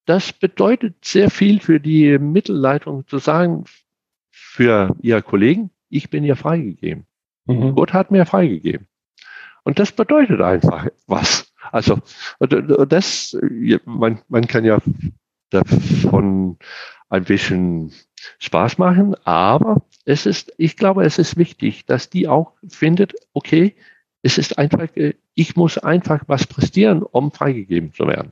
das 0.05 0.31
bedeutet 0.31 1.03
sehr 1.03 1.29
viel 1.29 1.59
für 1.59 1.81
die 1.81 2.17
Mittelleitung 2.19 3.05
zu 3.07 3.17
sagen, 3.17 3.65
für 4.31 4.95
ihre 5.01 5.23
Kollegen, 5.23 5.71
ich 5.89 6.09
bin 6.09 6.23
ihr 6.23 6.37
freigegeben. 6.37 7.05
Mhm. 7.45 7.75
Gott 7.75 7.91
hat 7.91 8.11
mir 8.11 8.25
freigegeben. 8.25 8.87
Und 9.65 9.79
das 9.79 9.91
bedeutet 9.91 10.41
einfach 10.41 10.87
was. 11.07 11.51
Also, 11.71 11.97
das, 12.39 13.35
man, 13.83 14.19
man 14.29 14.47
kann 14.47 14.63
ja 14.63 14.79
davon 15.49 16.57
ein 17.09 17.23
bisschen 17.23 17.91
Spaß 18.39 18.77
machen, 18.77 19.15
aber 19.25 19.81
es 20.05 20.27
ist, 20.27 20.53
ich 20.57 20.77
glaube, 20.77 21.03
es 21.03 21.17
ist 21.17 21.35
wichtig, 21.37 21.85
dass 21.85 22.09
die 22.09 22.27
auch 22.27 22.53
findet, 22.67 23.15
okay, 23.33 23.75
es 24.21 24.37
ist 24.37 24.57
einfach, 24.57 24.87
äh, 24.95 25.15
ich 25.33 25.55
muss 25.55 25.77
einfach 25.77 26.23
was 26.27 26.45
prestieren, 26.45 27.03
um 27.03 27.31
freigegeben 27.31 27.91
zu 27.91 28.07
werden. 28.07 28.31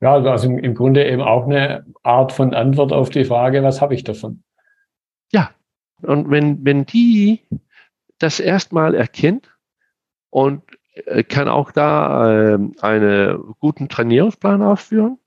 Ja, 0.00 0.14
also 0.14 0.48
im 0.48 0.74
Grunde 0.74 1.08
eben 1.08 1.22
auch 1.22 1.46
eine 1.46 1.86
Art 2.02 2.32
von 2.32 2.54
Antwort 2.54 2.92
auf 2.92 3.10
die 3.10 3.24
Frage, 3.24 3.62
was 3.62 3.80
habe 3.80 3.94
ich 3.94 4.04
davon? 4.04 4.44
Ja, 5.32 5.50
und 6.02 6.30
wenn, 6.30 6.64
wenn 6.64 6.86
die 6.86 7.40
das 8.18 8.40
erstmal 8.40 8.94
erkennt 8.94 9.57
und 10.30 10.62
äh, 10.94 11.22
kann 11.22 11.48
auch 11.48 11.72
da 11.72 12.54
äh, 12.54 12.58
einen 12.80 13.54
guten 13.58 13.88
Trainierungsplan 13.88 14.62
ausführen, 14.62 15.18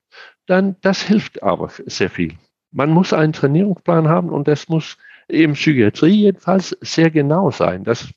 dann 0.47 0.75
das 0.81 1.01
hilft 1.01 1.43
aber 1.43 1.69
sehr 1.85 2.09
viel. 2.09 2.33
Man 2.71 2.89
muss 2.89 3.13
einen 3.13 3.33
Trainierungsplan 3.33 4.07
haben 4.07 4.29
und 4.29 4.47
das 4.47 4.69
muss 4.69 4.97
im 5.27 5.53
Psychiatrie 5.53 6.15
jedenfalls 6.15 6.77
sehr 6.81 7.11
genau 7.11 7.51
sein. 7.51 7.83
Das 7.83 8.13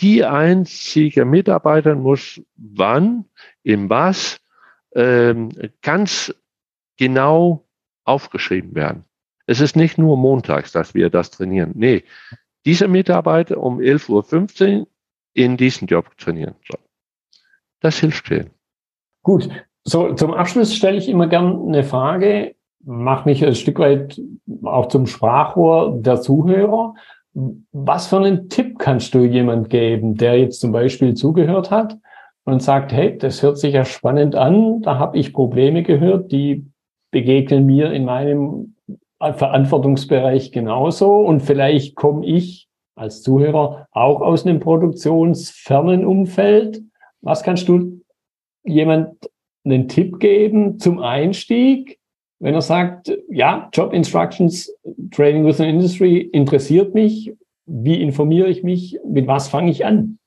die 0.00 0.24
einzige 0.24 1.24
Mitarbeiter 1.24 1.96
muss 1.96 2.40
wann, 2.56 3.24
im 3.64 3.90
was, 3.90 4.40
ähm, 4.94 5.50
ganz 5.82 6.34
genau 6.96 7.66
aufgeschrieben 8.04 8.74
werden. 8.74 9.04
Es 9.46 9.60
ist 9.60 9.76
nicht 9.76 9.98
nur 9.98 10.16
montags, 10.16 10.72
dass 10.72 10.94
wir 10.94 11.10
das 11.10 11.30
trainieren. 11.30 11.72
Nee, 11.74 12.04
diese 12.64 12.86
Mitarbeiter 12.86 13.58
um 13.58 13.78
11.15 13.78 14.80
Uhr 14.80 14.86
in 15.38 15.56
diesen 15.56 15.86
Job 15.86 16.16
trainieren 16.18 16.56
soll. 16.68 16.80
Das 17.80 17.98
hilft 18.00 18.26
viel. 18.26 18.50
Gut. 19.22 19.48
So, 19.84 20.12
zum 20.14 20.34
Abschluss 20.34 20.74
stelle 20.74 20.98
ich 20.98 21.08
immer 21.08 21.28
gern 21.28 21.68
eine 21.68 21.84
Frage, 21.84 22.56
mache 22.84 23.28
mich 23.28 23.44
ein 23.44 23.54
Stück 23.54 23.78
weit 23.78 24.20
auch 24.64 24.88
zum 24.88 25.06
Sprachrohr 25.06 25.96
der 25.98 26.20
Zuhörer. 26.20 26.94
Was 27.72 28.08
für 28.08 28.18
einen 28.18 28.48
Tipp 28.48 28.78
kannst 28.78 29.14
du 29.14 29.20
jemand 29.20 29.70
geben, 29.70 30.16
der 30.16 30.38
jetzt 30.38 30.60
zum 30.60 30.72
Beispiel 30.72 31.14
zugehört 31.14 31.70
hat 31.70 31.96
und 32.44 32.62
sagt, 32.62 32.92
hey, 32.92 33.16
das 33.16 33.42
hört 33.42 33.58
sich 33.58 33.74
ja 33.74 33.84
spannend 33.84 34.34
an, 34.34 34.82
da 34.82 34.98
habe 34.98 35.16
ich 35.18 35.32
Probleme 35.32 35.82
gehört, 35.82 36.32
die 36.32 36.66
begegnen 37.10 37.64
mir 37.64 37.92
in 37.92 38.04
meinem 38.04 38.74
Verantwortungsbereich 39.20 40.52
genauso 40.52 41.16
und 41.16 41.40
vielleicht 41.40 41.94
komme 41.94 42.26
ich 42.26 42.67
als 42.98 43.22
Zuhörer 43.22 43.86
auch 43.92 44.20
aus 44.20 44.44
einem 44.46 44.60
produktionsfernen 44.60 46.04
Umfeld. 46.04 46.82
Was 47.20 47.42
kannst 47.42 47.68
du 47.68 48.02
jemand 48.64 49.16
einen 49.64 49.88
Tipp 49.88 50.18
geben 50.18 50.78
zum 50.78 50.98
Einstieg, 50.98 51.98
wenn 52.40 52.54
er 52.54 52.62
sagt, 52.62 53.12
ja, 53.28 53.68
Job 53.72 53.92
Instructions, 53.92 54.72
Training 55.10 55.44
with 55.44 55.60
an 55.60 55.68
Industry 55.68 56.18
interessiert 56.18 56.94
mich. 56.94 57.32
Wie 57.66 58.00
informiere 58.00 58.48
ich 58.48 58.62
mich? 58.62 58.98
Mit 59.04 59.26
was 59.26 59.48
fange 59.48 59.70
ich 59.70 59.84
an? 59.84 60.18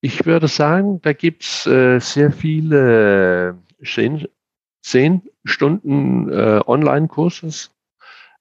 Ich 0.00 0.24
würde 0.24 0.48
sagen, 0.48 1.00
da 1.02 1.12
gibt 1.12 1.42
es 1.42 1.66
äh, 1.66 1.98
sehr 1.98 2.30
viele 2.30 3.58
zehn, 3.82 4.26
zehn 4.82 5.22
Stunden 5.44 6.30
äh, 6.30 6.60
Online-Kurses. 6.64 7.72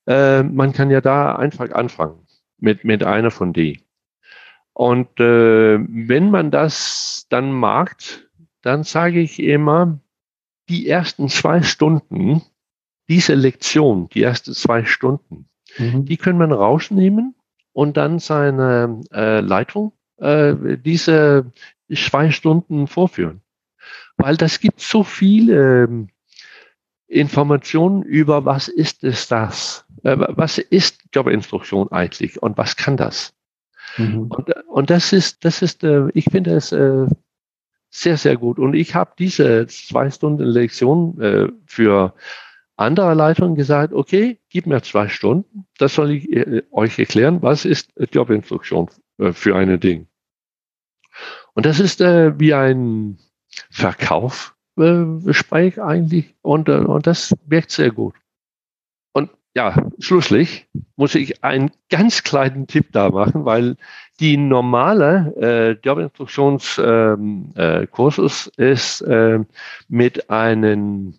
Äh, 0.07 0.43
man 0.43 0.71
kann 0.73 0.91
ja 0.91 1.01
da 1.01 1.35
einfach 1.35 1.71
anfangen 1.71 2.24
mit, 2.57 2.83
mit 2.83 3.03
einer 3.03 3.31
von 3.31 3.53
denen. 3.53 3.81
Und 4.73 5.19
äh, 5.19 5.79
wenn 5.79 6.29
man 6.31 6.51
das 6.51 7.27
dann 7.29 7.51
mag, 7.51 7.95
dann 8.61 8.83
sage 8.83 9.21
ich 9.21 9.39
immer, 9.39 9.99
die 10.69 10.89
ersten 10.89 11.29
zwei 11.29 11.61
Stunden, 11.61 12.41
diese 13.07 13.35
Lektion, 13.35 14.09
die 14.09 14.23
ersten 14.23 14.53
zwei 14.53 14.83
Stunden, 14.83 15.47
mhm. 15.77 16.05
die 16.05 16.17
können 16.17 16.39
man 16.39 16.51
rausnehmen 16.51 17.35
und 17.71 17.97
dann 17.97 18.19
seine 18.19 19.01
äh, 19.13 19.39
Leitung 19.41 19.93
äh, 20.17 20.55
diese 20.77 21.51
zwei 21.93 22.31
Stunden 22.31 22.87
vorführen. 22.87 23.41
Weil 24.17 24.37
das 24.37 24.59
gibt 24.59 24.81
so 24.81 25.03
viele 25.03 25.83
ähm, 25.83 26.09
Informationen 27.07 28.01
über, 28.01 28.45
was 28.45 28.67
ist 28.67 29.03
es 29.03 29.27
das? 29.27 29.84
Äh, 30.05 30.17
was 30.19 30.59
ist 30.59 31.01
Jobinstruktion 31.13 31.91
eigentlich 31.91 32.41
und 32.41 32.57
was 32.57 32.77
kann 32.77 32.95
das? 32.95 33.33
Mhm. 33.97 34.27
Und, 34.27 34.55
und 34.67 34.89
das 34.89 35.11
ist, 35.13 35.43
das 35.43 35.61
ist, 35.63 35.83
äh, 35.83 36.07
ich 36.13 36.25
finde 36.25 36.55
es 36.55 36.71
äh, 36.71 37.07
sehr, 37.89 38.17
sehr 38.17 38.37
gut. 38.37 38.59
Und 38.59 38.75
ich 38.75 38.93
habe 38.93 39.13
diese 39.17 39.65
zwei 39.67 40.11
Stunden 40.11 40.43
Lektion 40.43 41.53
für 41.65 42.13
andere 42.75 43.13
Leitungen 43.13 43.55
gesagt, 43.55 43.93
okay, 43.93 44.37
gib 44.49 44.67
mir 44.67 44.81
zwei 44.81 45.07
Stunden, 45.07 45.65
das 45.77 45.95
soll 45.95 46.11
ich 46.11 46.27
euch 46.71 46.99
erklären, 46.99 47.41
was 47.41 47.63
ist 47.63 47.93
Jobinstruktion 48.11 48.89
für 49.31 49.55
eine 49.55 49.79
Ding. 49.79 50.07
Und 51.53 51.65
das 51.65 51.79
ist 51.79 52.01
wie 52.01 52.53
ein 52.53 53.17
Verkaufsgespräch 53.71 55.81
eigentlich 55.81 56.35
und, 56.41 56.67
und 56.67 57.07
das 57.07 57.33
wirkt 57.47 57.71
sehr 57.71 57.91
gut 57.91 58.15
ja, 59.55 59.89
schlusslich 59.99 60.67
muss 60.97 61.15
ich 61.15 61.43
einen 61.43 61.71
ganz 61.89 62.23
kleinen 62.23 62.67
Tipp 62.67 62.91
da 62.91 63.09
machen, 63.09 63.45
weil 63.45 63.77
die 64.19 64.35
normale 64.35 65.33
äh, 65.39 65.71
Jobinstruktionskursus 65.81 66.77
ähm, 66.85 67.53
äh, 67.55 67.87
Kursus 67.87 68.47
ist 68.57 69.01
äh, 69.01 69.39
mit 69.87 70.29
einem 70.29 71.15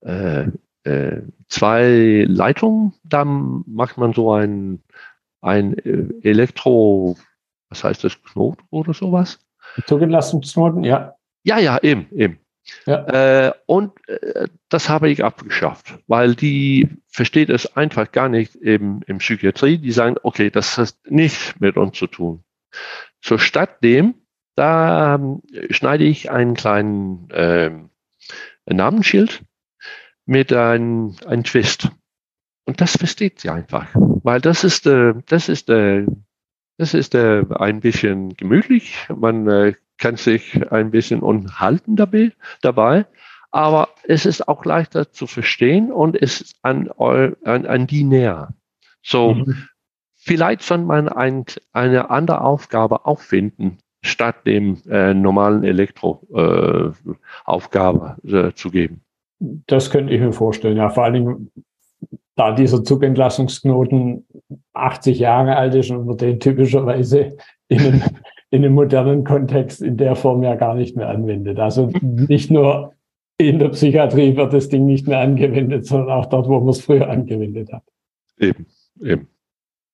äh, 0.00 0.48
äh, 0.84 1.22
zwei 1.48 2.26
Leitungen. 2.28 2.92
Da 3.02 3.24
macht 3.24 3.96
man 3.96 4.12
so 4.12 4.32
ein, 4.32 4.82
ein 5.40 5.78
äh, 5.78 6.08
Elektro, 6.22 7.16
was 7.70 7.82
heißt 7.82 8.04
das, 8.04 8.22
Knoten 8.22 8.64
oder 8.70 8.92
sowas? 8.92 9.40
Zugelassungsknoten, 9.86 10.84
ja. 10.84 11.14
Ja, 11.44 11.58
ja, 11.58 11.78
eben, 11.82 12.06
eben. 12.12 12.38
Ja. 12.86 13.48
Äh, 13.48 13.52
und 13.66 13.92
äh, 14.08 14.48
das 14.68 14.88
habe 14.88 15.10
ich 15.10 15.24
abgeschafft, 15.24 15.98
weil 16.06 16.34
die 16.34 16.88
versteht 17.08 17.50
es 17.50 17.76
einfach 17.76 18.10
gar 18.12 18.28
nicht 18.28 18.56
eben 18.56 19.02
in 19.06 19.18
Psychiatrie. 19.18 19.78
Die 19.78 19.92
sagen, 19.92 20.16
okay, 20.22 20.50
das 20.50 20.78
hat 20.78 20.94
nichts 21.08 21.54
mit 21.58 21.76
uns 21.76 21.98
zu 21.98 22.06
tun. 22.06 22.44
So 23.20 23.38
statt 23.38 23.82
dem, 23.82 24.14
da 24.56 25.16
ähm, 25.16 25.42
schneide 25.70 26.04
ich 26.04 26.30
einen 26.30 26.54
kleinen 26.54 27.30
äh, 27.30 27.70
Namensschild 28.66 29.42
mit 30.26 30.52
einem 30.52 31.16
ein 31.26 31.44
Twist. 31.44 31.90
Und 32.64 32.80
das 32.80 32.96
versteht 32.96 33.40
sie 33.40 33.50
einfach, 33.50 33.88
weil 33.94 34.40
das 34.40 34.64
ist, 34.64 34.86
äh, 34.86 35.14
das 35.26 35.48
ist, 35.48 35.68
äh, 35.68 36.06
das 36.78 36.94
ist 36.94 37.14
äh, 37.14 37.44
ein 37.50 37.80
bisschen 37.80 38.34
gemütlich. 38.36 39.06
Man 39.14 39.48
äh, 39.48 39.74
kann 39.98 40.16
sich 40.16 40.72
ein 40.72 40.90
bisschen 40.90 41.20
unterhalten 41.20 41.96
dabei. 41.96 43.06
Aber 43.50 43.90
es 44.02 44.26
ist 44.26 44.48
auch 44.48 44.64
leichter 44.64 45.12
zu 45.12 45.28
verstehen 45.28 45.92
und 45.92 46.20
es 46.20 46.40
ist 46.40 46.56
an, 46.62 46.90
an, 46.98 47.66
an 47.66 47.86
die 47.86 48.02
näher. 48.02 48.52
So, 49.00 49.34
mhm. 49.34 49.68
vielleicht 50.16 50.62
soll 50.62 50.78
man 50.78 51.08
ein, 51.08 51.44
eine 51.72 52.10
andere 52.10 52.40
Aufgabe 52.40 53.06
auch 53.06 53.20
finden, 53.20 53.78
statt 54.02 54.44
dem 54.46 54.82
äh, 54.88 55.14
normalen 55.14 55.62
Elektroaufgabe 55.62 58.16
äh, 58.24 58.48
äh, 58.48 58.54
zu 58.54 58.70
geben. 58.70 59.04
Das 59.38 59.90
könnte 59.90 60.12
ich 60.12 60.20
mir 60.20 60.32
vorstellen, 60.32 60.76
ja. 60.76 60.90
Vor 60.90 61.04
allen 61.04 61.14
Dingen, 61.14 61.52
da 62.34 62.52
dieser 62.52 62.82
Zugentlassungsknoten 62.82 64.26
80 64.72 65.18
Jahre 65.18 65.56
alt 65.56 65.74
ist 65.74 65.90
und 65.90 66.06
man 66.06 66.16
den 66.16 66.40
typischerweise 66.40 67.36
in 67.68 67.80
einem 67.80 68.02
in 68.54 68.62
dem 68.62 68.74
modernen 68.74 69.24
Kontext 69.24 69.82
in 69.82 69.96
der 69.96 70.14
Form 70.14 70.44
ja 70.44 70.54
gar 70.54 70.76
nicht 70.76 70.96
mehr 70.96 71.08
anwendet. 71.08 71.58
Also 71.58 71.90
nicht 72.00 72.52
nur 72.52 72.92
in 73.36 73.58
der 73.58 73.70
Psychiatrie 73.70 74.36
wird 74.36 74.52
das 74.52 74.68
Ding 74.68 74.86
nicht 74.86 75.08
mehr 75.08 75.18
angewendet, 75.18 75.86
sondern 75.86 76.10
auch 76.10 76.26
dort, 76.26 76.46
wo 76.48 76.60
man 76.60 76.68
es 76.68 76.80
früher 76.80 77.10
angewendet 77.10 77.72
hat. 77.72 77.82
Eben, 78.38 78.66
eben. 79.00 79.26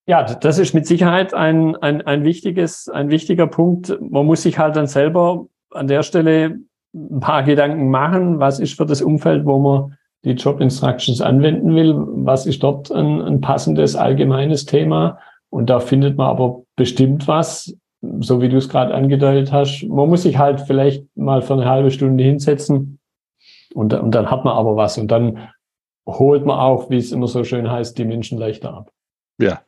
Ja, 0.06 0.24
das 0.24 0.58
ist 0.58 0.74
mit 0.74 0.86
Sicherheit 0.86 1.32
ein, 1.32 1.74
ein, 1.76 2.02
ein 2.02 2.22
wichtiges, 2.24 2.90
ein 2.90 3.08
wichtiger 3.08 3.46
Punkt. 3.46 3.98
Man 3.98 4.26
muss 4.26 4.42
sich 4.42 4.58
halt 4.58 4.76
dann 4.76 4.86
selber 4.86 5.46
an 5.70 5.86
der 5.86 6.02
Stelle 6.02 6.58
ein 6.92 7.20
paar 7.20 7.42
Gedanken 7.44 7.88
machen. 7.88 8.40
Was 8.40 8.60
ist 8.60 8.76
für 8.76 8.84
das 8.84 9.00
Umfeld, 9.00 9.46
wo 9.46 9.58
man 9.58 9.96
die 10.24 10.32
Job 10.32 10.60
Instructions 10.60 11.22
anwenden 11.22 11.74
will? 11.74 11.94
Was 11.96 12.44
ist 12.44 12.62
dort 12.62 12.90
ein, 12.90 13.22
ein 13.22 13.40
passendes 13.40 13.96
allgemeines 13.96 14.66
Thema? 14.66 15.18
Und 15.48 15.70
da 15.70 15.80
findet 15.80 16.18
man 16.18 16.26
aber 16.26 16.62
bestimmt 16.76 17.26
was, 17.26 17.74
so 18.02 18.40
wie 18.40 18.48
du 18.48 18.56
es 18.56 18.68
gerade 18.68 18.94
angedeutet 18.94 19.52
hast, 19.52 19.84
man 19.88 20.08
muss 20.08 20.22
sich 20.22 20.38
halt 20.38 20.60
vielleicht 20.60 21.04
mal 21.16 21.42
für 21.42 21.54
eine 21.54 21.66
halbe 21.66 21.90
Stunde 21.90 22.24
hinsetzen 22.24 22.98
und, 23.74 23.94
und 23.94 24.14
dann 24.14 24.30
hat 24.30 24.44
man 24.44 24.56
aber 24.56 24.76
was 24.76 24.98
und 24.98 25.10
dann 25.10 25.48
holt 26.06 26.46
man 26.46 26.58
auch, 26.58 26.90
wie 26.90 26.96
es 26.96 27.12
immer 27.12 27.28
so 27.28 27.44
schön 27.44 27.70
heißt, 27.70 27.96
die 27.98 28.04
Menschen 28.04 28.38
leichter 28.38 28.74
ab. 28.74 28.90
Ja. 29.38 29.60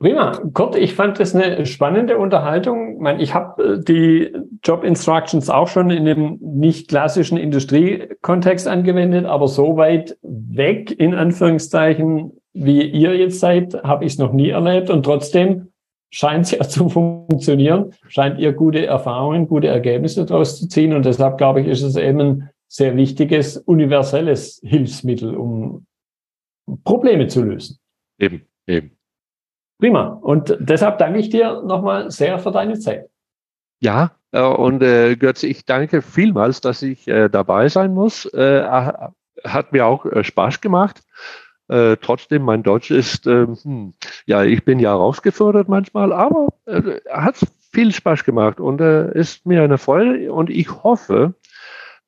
Prima. 0.00 0.32
Kurt, 0.52 0.76
ich 0.76 0.94
fand 0.94 1.20
das 1.20 1.34
eine 1.34 1.64
spannende 1.66 2.18
Unterhaltung. 2.18 2.94
Ich, 2.94 3.00
meine, 3.00 3.22
ich 3.22 3.32
habe 3.32 3.62
äh, 3.62 3.80
die 3.82 4.36
Job 4.62 4.82
Instructions 4.82 5.48
auch 5.48 5.68
schon 5.68 5.90
in 5.90 6.04
dem 6.04 6.38
nicht 6.40 6.88
klassischen 6.88 7.38
Industriekontext 7.38 8.66
angewendet, 8.66 9.24
aber 9.24 9.46
so 9.46 9.76
weit 9.76 10.18
weg, 10.22 10.90
in 10.98 11.14
Anführungszeichen, 11.14 12.32
wie 12.52 12.82
ihr 12.82 13.16
jetzt 13.16 13.40
seid, 13.40 13.82
habe 13.84 14.04
ich 14.04 14.14
es 14.14 14.18
noch 14.18 14.32
nie 14.32 14.50
erlebt. 14.50 14.90
Und 14.90 15.04
trotzdem 15.04 15.68
scheint 16.14 16.44
es 16.44 16.50
ja 16.52 16.60
zu 16.68 16.88
funktionieren, 16.88 17.92
scheint 18.08 18.38
ihr 18.38 18.52
gute 18.52 18.86
Erfahrungen, 18.86 19.48
gute 19.48 19.66
Ergebnisse 19.66 20.24
daraus 20.24 20.58
zu 20.58 20.68
ziehen. 20.68 20.94
Und 20.94 21.04
deshalb 21.04 21.38
glaube 21.38 21.60
ich, 21.60 21.66
ist 21.66 21.82
es 21.82 21.96
eben 21.96 22.20
ein 22.20 22.50
sehr 22.68 22.96
wichtiges, 22.96 23.58
universelles 23.58 24.60
Hilfsmittel, 24.64 25.34
um 25.34 25.86
Probleme 26.84 27.26
zu 27.26 27.42
lösen. 27.42 27.78
Eben, 28.18 28.46
eben. 28.66 28.96
Prima. 29.78 30.18
Und 30.22 30.56
deshalb 30.60 30.98
danke 30.98 31.18
ich 31.18 31.30
dir 31.30 31.62
nochmal 31.62 32.10
sehr 32.10 32.38
für 32.38 32.52
deine 32.52 32.78
Zeit. 32.78 33.10
Ja, 33.80 34.12
äh, 34.30 34.40
und 34.40 34.82
äh, 34.82 35.16
Götz, 35.16 35.42
ich 35.42 35.64
danke 35.64 36.00
vielmals, 36.00 36.60
dass 36.60 36.80
ich 36.82 37.08
äh, 37.08 37.28
dabei 37.28 37.68
sein 37.68 37.92
muss. 37.92 38.24
Äh, 38.26 38.62
hat 39.44 39.72
mir 39.72 39.86
auch 39.86 40.06
äh, 40.06 40.22
Spaß 40.22 40.60
gemacht. 40.60 41.02
Äh, 41.68 41.96
trotzdem, 42.00 42.42
mein 42.42 42.62
Deutsch 42.62 42.90
ist, 42.90 43.26
äh, 43.26 43.46
hm, 43.46 43.94
ja, 44.26 44.44
ich 44.44 44.64
bin 44.64 44.78
ja 44.78 44.94
rausgefördert 44.94 45.68
manchmal, 45.68 46.12
aber 46.12 46.48
äh, 46.66 47.00
hat 47.10 47.36
viel 47.72 47.92
Spaß 47.92 48.24
gemacht 48.24 48.60
und 48.60 48.80
äh, 48.80 49.12
ist 49.18 49.46
mir 49.46 49.62
eine 49.62 49.78
Freude 49.78 50.32
und 50.32 50.50
ich 50.50 50.70
hoffe, 50.82 51.34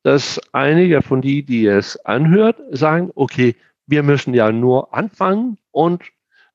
dass 0.03 0.39
einige 0.53 1.01
von 1.01 1.21
die, 1.21 1.43
die 1.43 1.65
es 1.65 1.97
anhört, 2.05 2.57
sagen, 2.71 3.11
okay, 3.15 3.55
wir 3.87 4.03
müssen 4.03 4.33
ja 4.33 4.51
nur 4.51 4.93
anfangen 4.93 5.57
und 5.71 6.03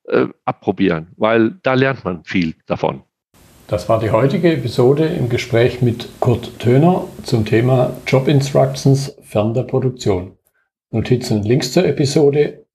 äh, 0.05 0.27
abprobieren, 0.45 1.07
weil 1.17 1.55
da 1.63 1.73
lernt 1.73 2.03
man 2.05 2.23
viel 2.23 2.55
davon. 2.65 3.03
Das 3.67 3.89
war 3.89 3.99
die 3.99 4.11
heutige 4.11 4.51
Episode 4.51 5.05
im 5.05 5.29
Gespräch 5.29 5.81
mit 5.81 6.07
Kurt 6.19 6.59
Töner 6.59 7.05
zum 7.23 7.45
Thema 7.45 7.95
Job 8.05 8.27
Instructions 8.27 9.15
fern 9.23 9.53
der 9.53 9.63
Produktion. 9.63 10.37
Notizen 10.91 11.37
und 11.37 11.45
Links 11.45 11.71
zur 11.73 11.85
Episode 11.85 12.62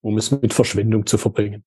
um 0.00 0.16
es 0.18 0.30
mit 0.30 0.52
Verschwendung 0.52 1.06
zu 1.06 1.18
verbringen. 1.18 1.64